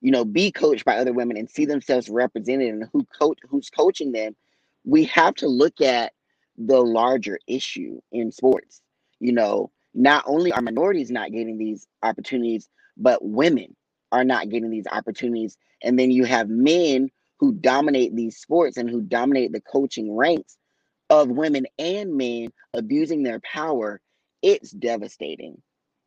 you 0.00 0.10
know, 0.10 0.24
be 0.24 0.50
coached 0.50 0.86
by 0.86 0.96
other 0.96 1.12
women 1.12 1.36
and 1.36 1.50
see 1.50 1.66
themselves 1.66 2.08
represented 2.08 2.70
and 2.70 2.88
who 2.94 3.06
coach 3.20 3.38
who's 3.46 3.68
coaching 3.68 4.12
them, 4.12 4.34
we 4.86 5.04
have 5.04 5.34
to 5.34 5.48
look 5.48 5.82
at 5.82 6.14
the 6.56 6.80
larger 6.80 7.38
issue 7.46 8.00
in 8.10 8.32
sports 8.32 8.80
you 9.20 9.32
know, 9.32 9.70
not 9.94 10.24
only 10.26 10.52
are 10.52 10.62
minorities 10.62 11.10
not 11.10 11.32
getting 11.32 11.58
these 11.58 11.86
opportunities, 12.02 12.68
but 12.96 13.24
women 13.24 13.76
are 14.12 14.24
not 14.24 14.48
getting 14.48 14.70
these 14.70 14.86
opportunities. 14.90 15.56
And 15.82 15.98
then 15.98 16.10
you 16.10 16.24
have 16.24 16.48
men 16.48 17.10
who 17.38 17.52
dominate 17.52 18.14
these 18.14 18.36
sports 18.36 18.76
and 18.76 18.88
who 18.88 19.00
dominate 19.00 19.52
the 19.52 19.60
coaching 19.60 20.14
ranks 20.14 20.56
of 21.08 21.28
women 21.28 21.66
and 21.78 22.16
men 22.16 22.48
abusing 22.74 23.22
their 23.22 23.40
power. 23.40 24.00
It's 24.42 24.70
devastating. 24.70 25.60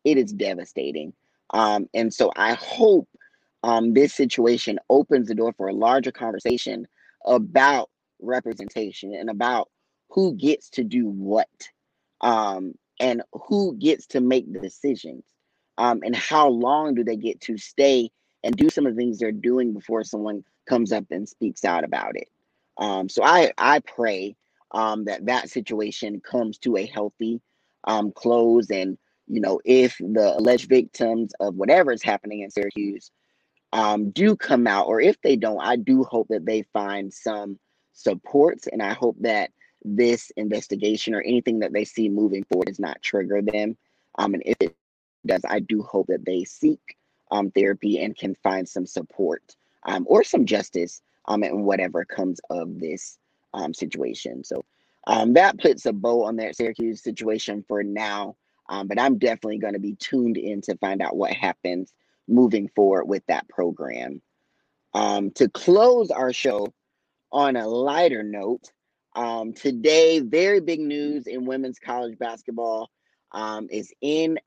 It 0.03 0.17
is 0.17 0.31
devastating. 0.31 1.13
Um, 1.53 1.87
and 1.93 2.13
so 2.13 2.31
I 2.35 2.53
hope 2.53 3.07
um, 3.63 3.93
this 3.93 4.13
situation 4.13 4.79
opens 4.89 5.27
the 5.27 5.35
door 5.35 5.53
for 5.53 5.67
a 5.67 5.73
larger 5.73 6.11
conversation 6.11 6.87
about 7.25 7.89
representation 8.21 9.13
and 9.13 9.29
about 9.29 9.69
who 10.09 10.35
gets 10.35 10.69
to 10.71 10.83
do 10.83 11.07
what. 11.07 11.47
Um, 12.21 12.73
and 12.99 13.21
who 13.33 13.75
gets 13.77 14.07
to 14.07 14.21
make 14.21 14.51
the 14.51 14.59
decisions 14.59 15.23
um, 15.77 16.01
and 16.03 16.15
how 16.15 16.47
long 16.47 16.95
do 16.95 17.03
they 17.03 17.15
get 17.15 17.41
to 17.41 17.57
stay 17.57 18.09
and 18.43 18.55
do 18.55 18.69
some 18.69 18.85
of 18.85 18.95
the 18.95 19.01
things 19.01 19.19
they're 19.19 19.31
doing 19.31 19.73
before 19.73 20.03
someone 20.03 20.43
comes 20.67 20.91
up 20.91 21.05
and 21.11 21.27
speaks 21.27 21.65
out 21.65 21.83
about 21.83 22.15
it. 22.15 22.27
Um, 22.77 23.07
so 23.07 23.23
i 23.23 23.51
i 23.57 23.79
pray 23.79 24.35
um, 24.71 25.05
that 25.05 25.25
that 25.27 25.49
situation 25.49 26.19
comes 26.21 26.57
to 26.59 26.77
a 26.77 26.85
healthy 26.85 27.41
um, 27.83 28.11
close 28.11 28.69
and 28.71 28.97
you 29.27 29.39
know 29.39 29.59
if 29.63 29.97
the 29.99 30.35
alleged 30.37 30.69
victims 30.69 31.31
of 31.39 31.55
whatever 31.55 31.91
is 31.91 32.01
happening 32.01 32.41
in 32.41 32.49
syracuse 32.49 33.11
um, 33.73 34.09
do 34.11 34.35
come 34.35 34.67
out 34.67 34.87
or 34.87 34.99
if 34.99 35.21
they 35.21 35.35
don't 35.35 35.61
i 35.61 35.75
do 35.75 36.03
hope 36.03 36.27
that 36.29 36.45
they 36.45 36.63
find 36.73 37.13
some 37.13 37.59
supports 37.93 38.67
and 38.67 38.81
i 38.81 38.93
hope 38.93 39.15
that 39.19 39.51
this 39.83 40.31
investigation 40.37 41.13
or 41.13 41.21
anything 41.21 41.59
that 41.59 41.73
they 41.73 41.85
see 41.85 42.09
moving 42.09 42.43
forward 42.45 42.67
does 42.67 42.79
not 42.79 43.01
trigger 43.01 43.41
them. 43.41 43.77
Um, 44.17 44.33
and 44.33 44.43
if 44.45 44.57
it 44.59 44.75
does, 45.25 45.41
I 45.47 45.59
do 45.59 45.81
hope 45.81 46.07
that 46.07 46.25
they 46.25 46.43
seek 46.43 46.97
um, 47.31 47.51
therapy 47.51 47.99
and 47.99 48.15
can 48.15 48.35
find 48.43 48.67
some 48.67 48.85
support 48.85 49.55
um, 49.83 50.05
or 50.07 50.23
some 50.23 50.45
justice 50.45 51.01
um, 51.27 51.43
and 51.43 51.65
whatever 51.65 52.05
comes 52.05 52.39
of 52.49 52.79
this 52.79 53.17
um, 53.53 53.73
situation. 53.73 54.43
So 54.43 54.65
um, 55.07 55.33
that 55.33 55.59
puts 55.59 55.85
a 55.85 55.93
bow 55.93 56.23
on 56.23 56.37
that 56.37 56.55
Syracuse 56.55 57.01
situation 57.01 57.63
for 57.67 57.83
now. 57.83 58.35
Um, 58.69 58.87
but 58.87 58.99
I'm 58.99 59.17
definitely 59.17 59.57
going 59.57 59.73
to 59.73 59.79
be 59.79 59.95
tuned 59.95 60.37
in 60.37 60.61
to 60.61 60.77
find 60.77 61.01
out 61.01 61.17
what 61.17 61.33
happens 61.33 61.93
moving 62.27 62.69
forward 62.69 63.05
with 63.05 63.25
that 63.27 63.47
program. 63.49 64.21
Um, 64.93 65.31
to 65.31 65.49
close 65.49 66.11
our 66.11 66.31
show 66.31 66.73
on 67.31 67.55
a 67.55 67.67
lighter 67.67 68.23
note, 68.23 68.71
um, 69.15 69.53
today, 69.53 70.19
very 70.19 70.59
big 70.59 70.79
news 70.79 71.27
in 71.27 71.45
women's 71.45 71.79
college 71.79 72.17
basketball 72.17 72.89
um, 73.31 73.67
is 73.71 73.93
NLI, 74.03 74.37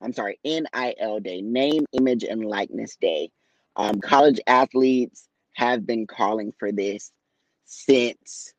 I'm 0.00 0.12
sorry, 0.12 0.38
NIL 0.44 1.20
Day, 1.20 1.40
Name, 1.42 1.84
Image, 1.92 2.24
and 2.24 2.44
Likeness 2.44 2.96
Day. 3.00 3.30
Um, 3.76 4.00
college 4.00 4.40
athletes 4.46 5.28
have 5.54 5.86
been 5.86 6.06
calling 6.06 6.52
for 6.58 6.72
this 6.72 7.12
since, 7.64 8.52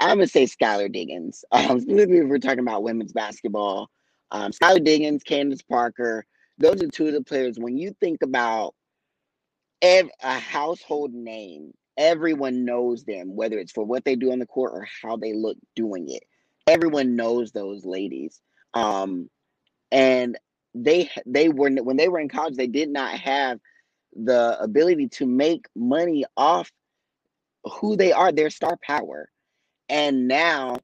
I'm 0.00 0.16
going 0.16 0.26
to 0.26 0.32
say 0.32 0.44
Skylar 0.44 0.92
Diggins. 0.92 1.44
Um, 1.52 1.80
specifically, 1.80 2.18
if 2.18 2.28
we're 2.28 2.38
talking 2.38 2.60
about 2.60 2.82
women's 2.82 3.12
basketball, 3.12 3.88
um, 4.30 4.52
Skylar 4.52 4.84
Diggins, 4.84 5.22
Candace 5.22 5.62
Parker, 5.62 6.24
those 6.58 6.82
are 6.82 6.88
two 6.88 7.06
of 7.06 7.14
the 7.14 7.22
players. 7.22 7.58
When 7.58 7.76
you 7.76 7.94
think 8.00 8.22
about 8.22 8.74
ev- 9.82 10.10
a 10.22 10.38
household 10.38 11.12
name. 11.12 11.74
Everyone 11.96 12.64
knows 12.64 13.04
them, 13.04 13.34
whether 13.34 13.58
it's 13.58 13.72
for 13.72 13.84
what 13.84 14.04
they 14.04 14.16
do 14.16 14.32
on 14.32 14.38
the 14.38 14.46
court 14.46 14.72
or 14.74 14.86
how 15.02 15.16
they 15.16 15.34
look 15.34 15.58
doing 15.76 16.08
it. 16.08 16.22
Everyone 16.66 17.16
knows 17.16 17.52
those 17.52 17.84
ladies. 17.84 18.40
Um, 18.74 19.28
and 19.90 20.38
they 20.74 21.10
they 21.26 21.48
were 21.48 21.70
when 21.70 21.96
they 21.96 22.08
were 22.08 22.20
in 22.20 22.28
college, 22.28 22.56
they 22.56 22.66
did 22.66 22.88
not 22.88 23.12
have 23.18 23.58
the 24.14 24.58
ability 24.60 25.08
to 25.08 25.26
make 25.26 25.66
money 25.74 26.24
off 26.36 26.70
who 27.64 27.96
they 27.96 28.12
are, 28.12 28.32
their 28.32 28.50
star 28.50 28.78
power. 28.82 29.28
And 29.88 30.28
now 30.28 30.78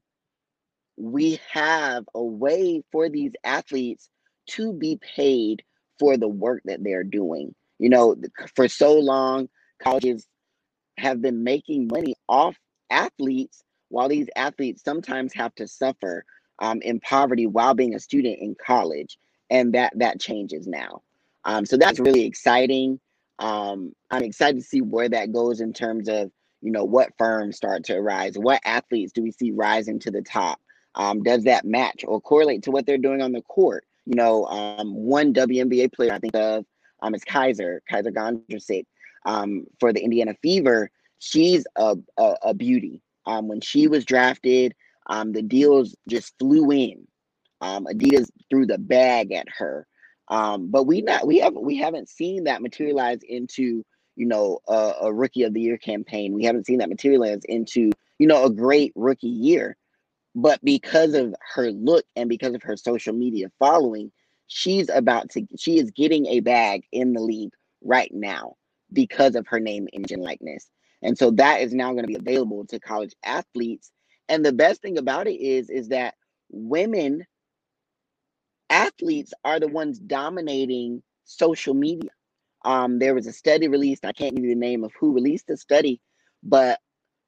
we 0.97 1.39
have 1.51 2.05
a 2.13 2.23
way 2.23 2.83
for 2.91 3.09
these 3.09 3.31
athletes 3.43 4.09
to 4.51 4.73
be 4.73 4.99
paid 5.15 5.63
for 5.97 6.17
the 6.17 6.27
work 6.27 6.61
that 6.65 6.83
they're 6.83 7.03
doing. 7.03 7.55
You 7.79 7.89
know, 7.89 8.15
for 8.55 8.67
so 8.67 8.99
long, 8.99 9.49
colleges 9.81 10.27
have 10.99 11.21
been 11.21 11.43
making 11.43 11.87
money 11.87 12.15
off 12.27 12.55
athletes 12.89 13.63
while 13.89 14.09
these 14.09 14.27
athletes 14.35 14.83
sometimes 14.83 15.33
have 15.33 15.53
to 15.55 15.67
suffer 15.67 16.23
um, 16.59 16.81
in 16.81 16.99
poverty 16.99 17.47
while 17.47 17.73
being 17.73 17.95
a 17.95 17.99
student 17.99 18.39
in 18.39 18.55
college. 18.63 19.17
And 19.49 19.73
that 19.73 19.93
that 19.95 20.19
changes 20.19 20.67
now. 20.67 21.01
Um, 21.45 21.65
so 21.65 21.77
that's 21.77 21.99
really 21.99 22.25
exciting. 22.25 22.99
Um, 23.39 23.93
I'm 24.11 24.23
excited 24.23 24.57
to 24.57 24.67
see 24.67 24.81
where 24.81 25.09
that 25.09 25.31
goes 25.31 25.61
in 25.61 25.73
terms 25.73 26.07
of 26.07 26.29
you 26.61 26.71
know 26.71 26.83
what 26.83 27.13
firms 27.17 27.55
start 27.55 27.83
to 27.85 27.99
rise 27.99 28.37
what 28.37 28.61
athletes 28.65 29.11
do 29.13 29.23
we 29.23 29.31
see 29.31 29.51
rising 29.51 29.99
to 29.99 30.11
the 30.11 30.21
top 30.21 30.59
um, 30.95 31.23
does 31.23 31.43
that 31.43 31.65
match 31.65 32.03
or 32.07 32.19
correlate 32.19 32.63
to 32.63 32.71
what 32.71 32.85
they're 32.85 32.97
doing 32.97 33.21
on 33.21 33.31
the 33.31 33.41
court 33.43 33.85
you 34.05 34.15
know 34.15 34.45
um, 34.45 34.93
one 34.93 35.33
WNBA 35.33 35.93
player 35.93 36.13
i 36.13 36.19
think 36.19 36.35
of 36.35 36.65
um, 37.01 37.15
is 37.15 37.23
Kysre 37.23 37.79
Kysre 37.89 38.13
Gondrezick 38.13 38.85
um, 39.25 39.65
for 39.79 39.93
the 39.93 40.03
Indiana 40.03 40.35
Fever 40.41 40.91
she's 41.19 41.65
a, 41.75 41.97
a, 42.17 42.35
a 42.43 42.53
beauty 42.53 43.01
um, 43.25 43.47
when 43.47 43.61
she 43.61 43.87
was 43.87 44.05
drafted 44.05 44.73
um, 45.07 45.31
the 45.31 45.41
deals 45.41 45.95
just 46.07 46.33
flew 46.39 46.71
in 46.71 47.07
um, 47.61 47.85
Adidas 47.85 48.29
threw 48.49 48.65
the 48.65 48.77
bag 48.77 49.31
at 49.31 49.47
her 49.57 49.85
um, 50.29 50.69
but 50.69 50.83
we 50.83 51.01
not 51.01 51.27
we 51.27 51.39
haven't 51.39 51.63
we 51.63 51.77
haven't 51.77 52.09
seen 52.09 52.45
that 52.45 52.61
materialize 52.61 53.19
into 53.27 53.83
you 54.19 54.25
know, 54.25 54.59
a, 54.67 54.93
a 55.03 55.13
rookie 55.13 55.43
of 55.43 55.53
the 55.53 55.61
year 55.61 55.77
campaign. 55.77 56.33
We 56.33 56.43
haven't 56.43 56.65
seen 56.65 56.79
that 56.79 56.89
materialize 56.89 57.39
into, 57.45 57.89
you 58.19 58.27
know, 58.27 58.43
a 58.43 58.49
great 58.49 58.91
rookie 58.93 59.27
year. 59.27 59.77
But 60.35 60.59
because 60.61 61.13
of 61.13 61.33
her 61.55 61.71
look 61.71 62.03
and 62.17 62.27
because 62.27 62.53
of 62.53 62.61
her 62.63 62.75
social 62.75 63.13
media 63.13 63.49
following, 63.59 64.11
she's 64.47 64.89
about 64.89 65.29
to, 65.31 65.47
she 65.57 65.79
is 65.79 65.91
getting 65.91 66.25
a 66.27 66.41
bag 66.41 66.83
in 66.91 67.13
the 67.13 67.21
league 67.21 67.53
right 67.81 68.11
now 68.13 68.55
because 68.91 69.35
of 69.35 69.47
her 69.47 69.59
name, 69.59 69.87
image, 69.93 70.11
and 70.11 70.23
likeness. 70.23 70.69
And 71.01 71.17
so 71.17 71.31
that 71.31 71.61
is 71.61 71.73
now 71.73 71.91
going 71.93 72.03
to 72.03 72.07
be 72.07 72.15
available 72.15 72.65
to 72.67 72.79
college 72.79 73.13
athletes. 73.23 73.91
And 74.27 74.45
the 74.45 74.53
best 74.53 74.81
thing 74.81 74.97
about 74.97 75.27
it 75.27 75.39
is, 75.41 75.69
is 75.69 75.89
that 75.89 76.15
women 76.51 77.25
athletes 78.69 79.33
are 79.43 79.59
the 79.59 79.67
ones 79.67 79.99
dominating 79.99 81.01
social 81.25 81.73
media. 81.73 82.09
Um, 82.65 82.99
there 82.99 83.15
was 83.15 83.27
a 83.27 83.33
study 83.33 83.67
released. 83.67 84.05
I 84.05 84.11
can't 84.11 84.35
give 84.35 84.43
you 84.43 84.51
the 84.51 84.59
name 84.59 84.83
of 84.83 84.91
who 84.99 85.13
released 85.13 85.47
the 85.47 85.57
study, 85.57 86.01
but 86.43 86.79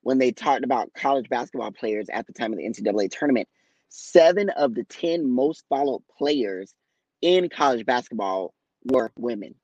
when 0.01 0.17
they 0.17 0.31
talked 0.31 0.63
about 0.63 0.93
college 0.93 1.29
basketball 1.29 1.71
players 1.71 2.07
at 2.11 2.27
the 2.27 2.33
time 2.33 2.51
of 2.51 2.57
the 2.59 2.65
NCAA 2.65 3.11
tournament, 3.11 3.47
seven 3.89 4.49
of 4.49 4.73
the 4.73 4.83
10 4.85 5.29
most 5.29 5.63
followed 5.69 6.01
players 6.17 6.73
in 7.21 7.49
college 7.49 7.85
basketball 7.85 8.53
were 8.85 9.11
women, 9.17 9.55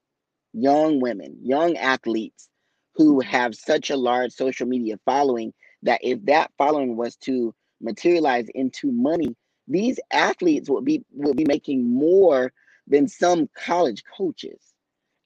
young 0.61 0.99
women, 0.99 1.37
young 1.41 1.77
athletes 1.77 2.49
who 2.95 3.19
have 3.21 3.55
such 3.55 3.89
a 3.89 3.97
large 3.97 4.31
social 4.31 4.67
media 4.67 4.99
following 5.05 5.53
that 5.83 5.99
if 6.03 6.23
that 6.25 6.51
following 6.57 6.97
was 6.97 7.15
to 7.17 7.53
materialize 7.81 8.47
into 8.55 8.91
money, 8.91 9.35
these 9.67 9.99
athletes 10.11 10.69
would 10.69 10.85
be 10.85 11.03
would 11.13 11.37
be 11.37 11.45
making 11.45 11.87
more 11.87 12.51
than 12.87 13.07
some 13.07 13.49
college 13.55 14.03
coaches 14.17 14.73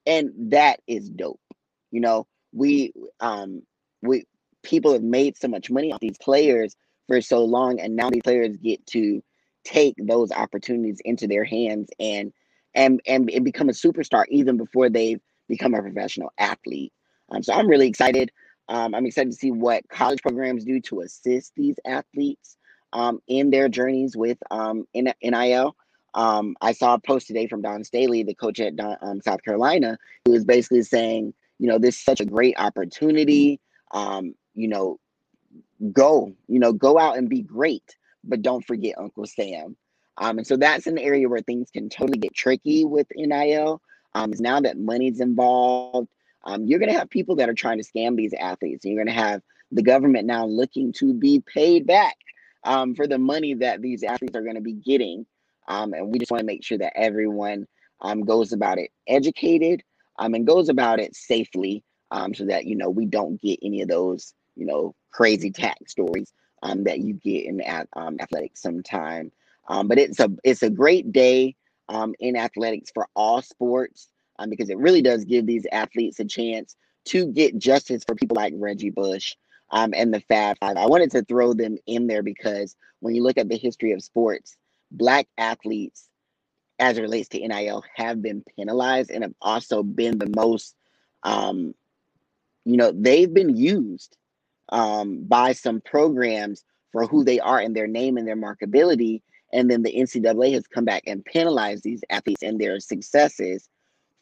and 0.05 0.31
that 0.51 0.79
is 0.87 1.09
dope. 1.09 1.39
You 1.91 2.01
know, 2.01 2.27
we 2.53 2.93
um 3.19 3.61
we 4.01 4.25
people 4.63 4.93
have 4.93 5.03
made 5.03 5.37
so 5.37 5.47
much 5.47 5.69
money 5.69 5.91
off 5.91 5.99
these 5.99 6.17
players 6.17 6.75
for 7.07 7.21
so 7.21 7.43
long, 7.43 7.79
and 7.79 7.95
now 7.95 8.09
these 8.09 8.23
players 8.23 8.57
get 8.57 8.85
to 8.87 9.23
take 9.63 9.95
those 9.97 10.31
opportunities 10.31 10.99
into 11.05 11.27
their 11.27 11.43
hands 11.43 11.89
and 11.99 12.33
and 12.73 13.01
and, 13.05 13.29
and 13.29 13.45
become 13.45 13.69
a 13.69 13.73
superstar 13.73 14.25
even 14.29 14.57
before 14.57 14.89
they've 14.89 15.21
become 15.47 15.73
a 15.73 15.81
professional 15.81 16.31
athlete. 16.37 16.93
Um, 17.29 17.43
so 17.43 17.53
I'm 17.53 17.67
really 17.67 17.87
excited. 17.87 18.31
Um, 18.69 18.93
I'm 18.95 19.05
excited 19.05 19.31
to 19.31 19.37
see 19.37 19.51
what 19.51 19.87
college 19.89 20.21
programs 20.21 20.63
do 20.63 20.79
to 20.81 21.01
assist 21.01 21.53
these 21.55 21.75
athletes 21.85 22.57
um, 22.93 23.21
in 23.27 23.49
their 23.49 23.67
journeys 23.67 24.15
with 24.15 24.37
um, 24.49 24.85
NIL. 24.93 25.75
Um, 26.13 26.55
I 26.61 26.73
saw 26.73 26.95
a 26.95 26.99
post 26.99 27.27
today 27.27 27.47
from 27.47 27.61
Dawn 27.61 27.83
Staley, 27.83 28.23
the 28.23 28.33
coach 28.33 28.59
at 28.59 28.75
Don, 28.75 28.97
um, 29.01 29.21
South 29.21 29.43
Carolina, 29.43 29.97
who 30.25 30.31
was 30.31 30.43
basically 30.43 30.83
saying, 30.83 31.33
you 31.59 31.67
know, 31.67 31.79
this 31.79 31.95
is 31.95 32.03
such 32.03 32.19
a 32.19 32.25
great 32.25 32.55
opportunity. 32.57 33.59
You 34.53 34.67
know, 34.67 34.99
go, 35.93 36.33
you 36.47 36.59
know, 36.59 36.73
go 36.73 36.99
out 36.99 37.17
and 37.17 37.29
be 37.29 37.41
great, 37.41 37.95
but 38.23 38.41
don't 38.41 38.65
forget 38.65 38.95
Uncle 38.97 39.25
Sam. 39.25 39.75
Um, 40.17 40.37
and 40.37 40.47
so 40.47 40.57
that's 40.57 40.87
an 40.87 40.97
area 40.97 41.29
where 41.29 41.41
things 41.41 41.69
can 41.71 41.89
totally 41.89 42.19
get 42.19 42.33
tricky 42.33 42.85
with 42.85 43.07
NIL. 43.15 43.81
Um, 44.13 44.33
is 44.33 44.41
now 44.41 44.59
that 44.61 44.77
money's 44.77 45.21
involved, 45.21 46.09
um, 46.43 46.65
you're 46.65 46.79
going 46.79 46.91
to 46.91 46.97
have 46.97 47.09
people 47.09 47.35
that 47.37 47.49
are 47.49 47.53
trying 47.53 47.81
to 47.81 47.83
scam 47.83 48.17
these 48.17 48.33
athletes, 48.33 48.83
and 48.83 48.93
you're 48.93 49.03
going 49.03 49.15
to 49.15 49.21
have 49.21 49.41
the 49.71 49.83
government 49.83 50.27
now 50.27 50.45
looking 50.45 50.91
to 50.93 51.13
be 51.13 51.41
paid 51.41 51.87
back 51.87 52.17
um, 52.65 52.93
for 52.93 53.07
the 53.07 53.17
money 53.17 53.53
that 53.53 53.81
these 53.81 54.03
athletes 54.03 54.35
are 54.35 54.43
going 54.43 54.55
to 54.55 54.61
be 54.61 54.73
getting 54.73 55.25
um, 55.67 55.93
and 55.93 56.11
we 56.11 56.19
just 56.19 56.31
want 56.31 56.41
to 56.41 56.45
make 56.45 56.63
sure 56.63 56.77
that 56.77 56.93
everyone 56.95 57.67
um, 58.01 58.25
goes 58.25 58.51
about 58.51 58.77
it 58.77 58.91
educated 59.07 59.83
um, 60.19 60.33
and 60.33 60.47
goes 60.47 60.69
about 60.69 60.99
it 60.99 61.15
safely 61.15 61.83
um, 62.11 62.33
so 62.33 62.45
that, 62.45 62.65
you 62.65 62.75
know, 62.75 62.89
we 62.89 63.05
don't 63.05 63.41
get 63.41 63.59
any 63.63 63.81
of 63.81 63.87
those, 63.87 64.33
you 64.55 64.65
know, 64.65 64.93
crazy 65.11 65.51
tax 65.51 65.91
stories 65.91 66.33
um, 66.63 66.83
that 66.83 66.99
you 66.99 67.13
get 67.13 67.45
in 67.45 67.61
um, 67.93 68.17
athletics 68.19 68.61
sometime. 68.61 69.31
Um, 69.67 69.87
but 69.87 69.97
it's 69.97 70.19
a 70.19 70.29
it's 70.43 70.63
a 70.63 70.69
great 70.69 71.11
day 71.11 71.55
um, 71.89 72.13
in 72.19 72.35
athletics 72.35 72.91
for 72.93 73.07
all 73.15 73.41
sports 73.41 74.09
um, 74.39 74.49
because 74.49 74.69
it 74.69 74.77
really 74.77 75.01
does 75.01 75.25
give 75.25 75.45
these 75.45 75.65
athletes 75.71 76.19
a 76.19 76.25
chance 76.25 76.75
to 77.05 77.27
get 77.27 77.57
justice 77.57 78.03
for 78.05 78.15
people 78.15 78.35
like 78.35 78.53
Reggie 78.55 78.89
Bush 78.89 79.35
um, 79.71 79.93
and 79.95 80.13
the 80.13 80.21
Fab 80.21 80.57
Five. 80.59 80.77
I 80.77 80.87
wanted 80.87 81.11
to 81.11 81.23
throw 81.23 81.53
them 81.53 81.77
in 81.87 82.07
there 82.07 82.23
because 82.23 82.75
when 82.99 83.15
you 83.15 83.23
look 83.23 83.37
at 83.37 83.49
the 83.49 83.57
history 83.57 83.91
of 83.91 84.03
sports, 84.03 84.55
black 84.91 85.27
athletes 85.37 86.07
as 86.79 86.97
it 86.97 87.01
relates 87.01 87.29
to 87.29 87.47
NIL 87.47 87.83
have 87.95 88.21
been 88.21 88.43
penalized 88.55 89.11
and 89.11 89.23
have 89.23 89.35
also 89.41 89.83
been 89.83 90.17
the 90.17 90.31
most 90.35 90.75
um, 91.23 91.75
you 92.65 92.77
know, 92.77 92.91
they've 92.91 93.33
been 93.33 93.55
used 93.55 94.17
um, 94.69 95.23
by 95.23 95.53
some 95.53 95.81
programs 95.81 96.63
for 96.91 97.05
who 97.07 97.23
they 97.23 97.39
are 97.39 97.59
and 97.59 97.75
their 97.75 97.87
name 97.87 98.17
and 98.17 98.27
their 98.27 98.35
marketability. 98.35 99.21
And 99.53 99.69
then 99.69 99.83
the 99.83 99.93
NCAA 99.93 100.53
has 100.53 100.67
come 100.67 100.85
back 100.85 101.03
and 101.07 101.25
penalized 101.25 101.83
these 101.83 102.03
athletes 102.09 102.43
and 102.43 102.59
their 102.59 102.79
successes 102.79 103.69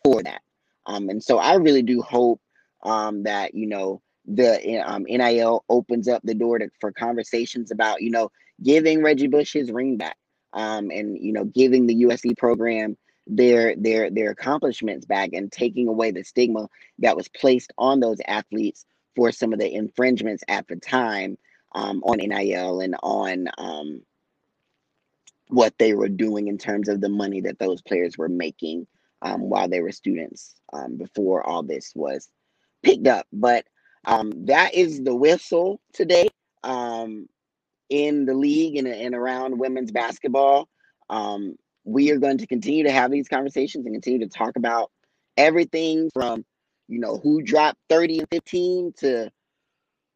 for 0.04 0.24
that. 0.24 0.42
Um, 0.86 1.10
and 1.10 1.24
so 1.24 1.38
I 1.38 1.56
really 1.56 1.84
do 1.84 2.02
hope 2.02 2.42
um, 2.84 3.24
that, 3.24 3.54
you 3.54 3.68
know, 3.68 4.02
the 4.26 4.80
um, 4.80 5.04
NIL 5.04 5.63
opens 5.70 6.08
up 6.08 6.22
the 6.24 6.34
door 6.34 6.60
to, 6.60 6.70
for 6.80 6.92
conversations 6.92 7.72
about, 7.72 8.02
you 8.02 8.12
know, 8.12 8.32
giving 8.63 9.04
Reggie 9.04 9.28
Bush 9.28 9.54
his 9.54 9.72
ring 9.72 9.98
back 9.98 10.18
um, 10.54 10.89
and 10.92 11.18
you 11.18 11.32
know 11.32 11.46
giving 11.46 11.88
the 11.88 12.04
USC 12.04 12.38
program 12.38 12.98
their 13.28 13.76
their 13.76 14.10
their 14.10 14.32
accomplishments 14.32 15.06
back 15.06 15.32
and 15.34 15.52
taking 15.52 15.88
away 15.88 16.12
the 16.12 16.24
stigma 16.24 16.68
that 17.00 17.15
was 17.15 17.28
placed 17.30 17.72
on 17.78 18.00
those 18.00 18.20
athletes 18.28 18.86
for 19.15 19.32
some 19.32 19.54
of 19.54 19.60
the 19.60 19.72
infringements 19.72 20.44
at 20.48 20.68
the 20.68 20.76
time 20.76 21.38
um, 21.76 22.02
on 22.04 22.18
NIL 22.18 22.80
and 22.80 22.96
on 23.04 23.48
um, 23.58 24.02
what 25.50 25.74
they 25.78 25.94
were 25.94 26.10
doing 26.10 26.48
in 26.48 26.58
terms 26.58 26.88
of 26.88 27.02
the 27.02 27.10
money 27.10 27.42
that 27.42 27.60
those 27.60 27.82
players 27.82 28.18
were 28.18 28.30
making 28.30 28.88
um, 29.22 29.42
while 29.42 29.68
they 29.68 29.82
were 29.82 29.92
students 29.92 30.56
um, 30.74 30.98
before 30.98 31.46
all 31.46 31.64
this 31.64 31.92
was 31.96 32.30
picked 32.84 33.08
up. 33.08 33.28
But 33.34 33.66
um, 34.06 34.32
that 34.46 34.74
is 34.74 35.04
the 35.04 35.16
whistle 35.16 35.82
today. 35.94 36.30
Um, 36.64 37.28
in 37.90 38.26
the 38.26 38.34
league 38.34 38.78
and, 38.78 38.88
and 38.88 39.16
around 39.16 39.60
women's 39.60 39.92
basketball. 39.92 40.70
Um, 41.10 41.56
we 41.84 42.12
are 42.12 42.18
going 42.18 42.38
to 42.38 42.48
continue 42.48 42.84
to 42.84 42.92
have 42.92 43.12
these 43.12 43.28
conversations 43.28 43.86
and 43.86 43.96
continue 43.96 44.20
to 44.20 44.28
talk 44.28 44.56
about 44.56 44.92
everything 45.38 46.10
from, 46.14 46.46
you 46.88 47.00
know, 47.00 47.18
who 47.18 47.42
dropped 47.42 47.80
30 47.90 48.20
and 48.20 48.28
15 48.30 48.94
to 49.00 49.32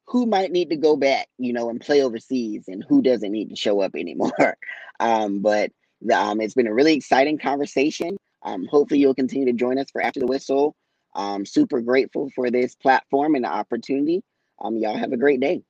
who 0.08 0.26
might 0.26 0.52
need 0.52 0.70
to 0.70 0.76
go 0.76 0.96
back, 0.96 1.28
you 1.38 1.54
know, 1.54 1.70
and 1.70 1.82
play 1.82 2.02
overseas 2.04 2.66
and 2.68 2.84
who 2.88 3.02
doesn't 3.02 3.32
need 3.32 3.50
to 3.50 3.56
show 3.56 3.82
up 3.82 3.96
anymore. 3.98 4.58
um, 5.00 5.42
but 5.42 5.72
um, 6.14 6.42
it's 6.42 6.54
been 6.54 6.68
a 6.68 6.74
really 6.74 6.94
exciting 6.94 7.38
conversation. 7.38 8.18
Um, 8.44 8.66
hopefully, 8.66 9.00
you'll 9.00 9.16
continue 9.16 9.46
to 9.46 9.54
join 9.54 9.80
us 9.80 9.88
for 9.92 10.02
After 10.02 10.20
the 10.20 10.28
Whistle 10.28 10.76
I'm 11.16 11.46
super 11.46 11.82
grateful 11.82 12.30
for 12.36 12.50
this 12.50 12.76
platform 12.76 13.36
and 13.36 13.46
the 13.46 13.50
opportunity. 13.50 14.22
Um, 14.60 14.78
y'all 14.78 14.98
have 14.98 15.12
a 15.12 15.18
great 15.18 15.40
day. 15.40 15.64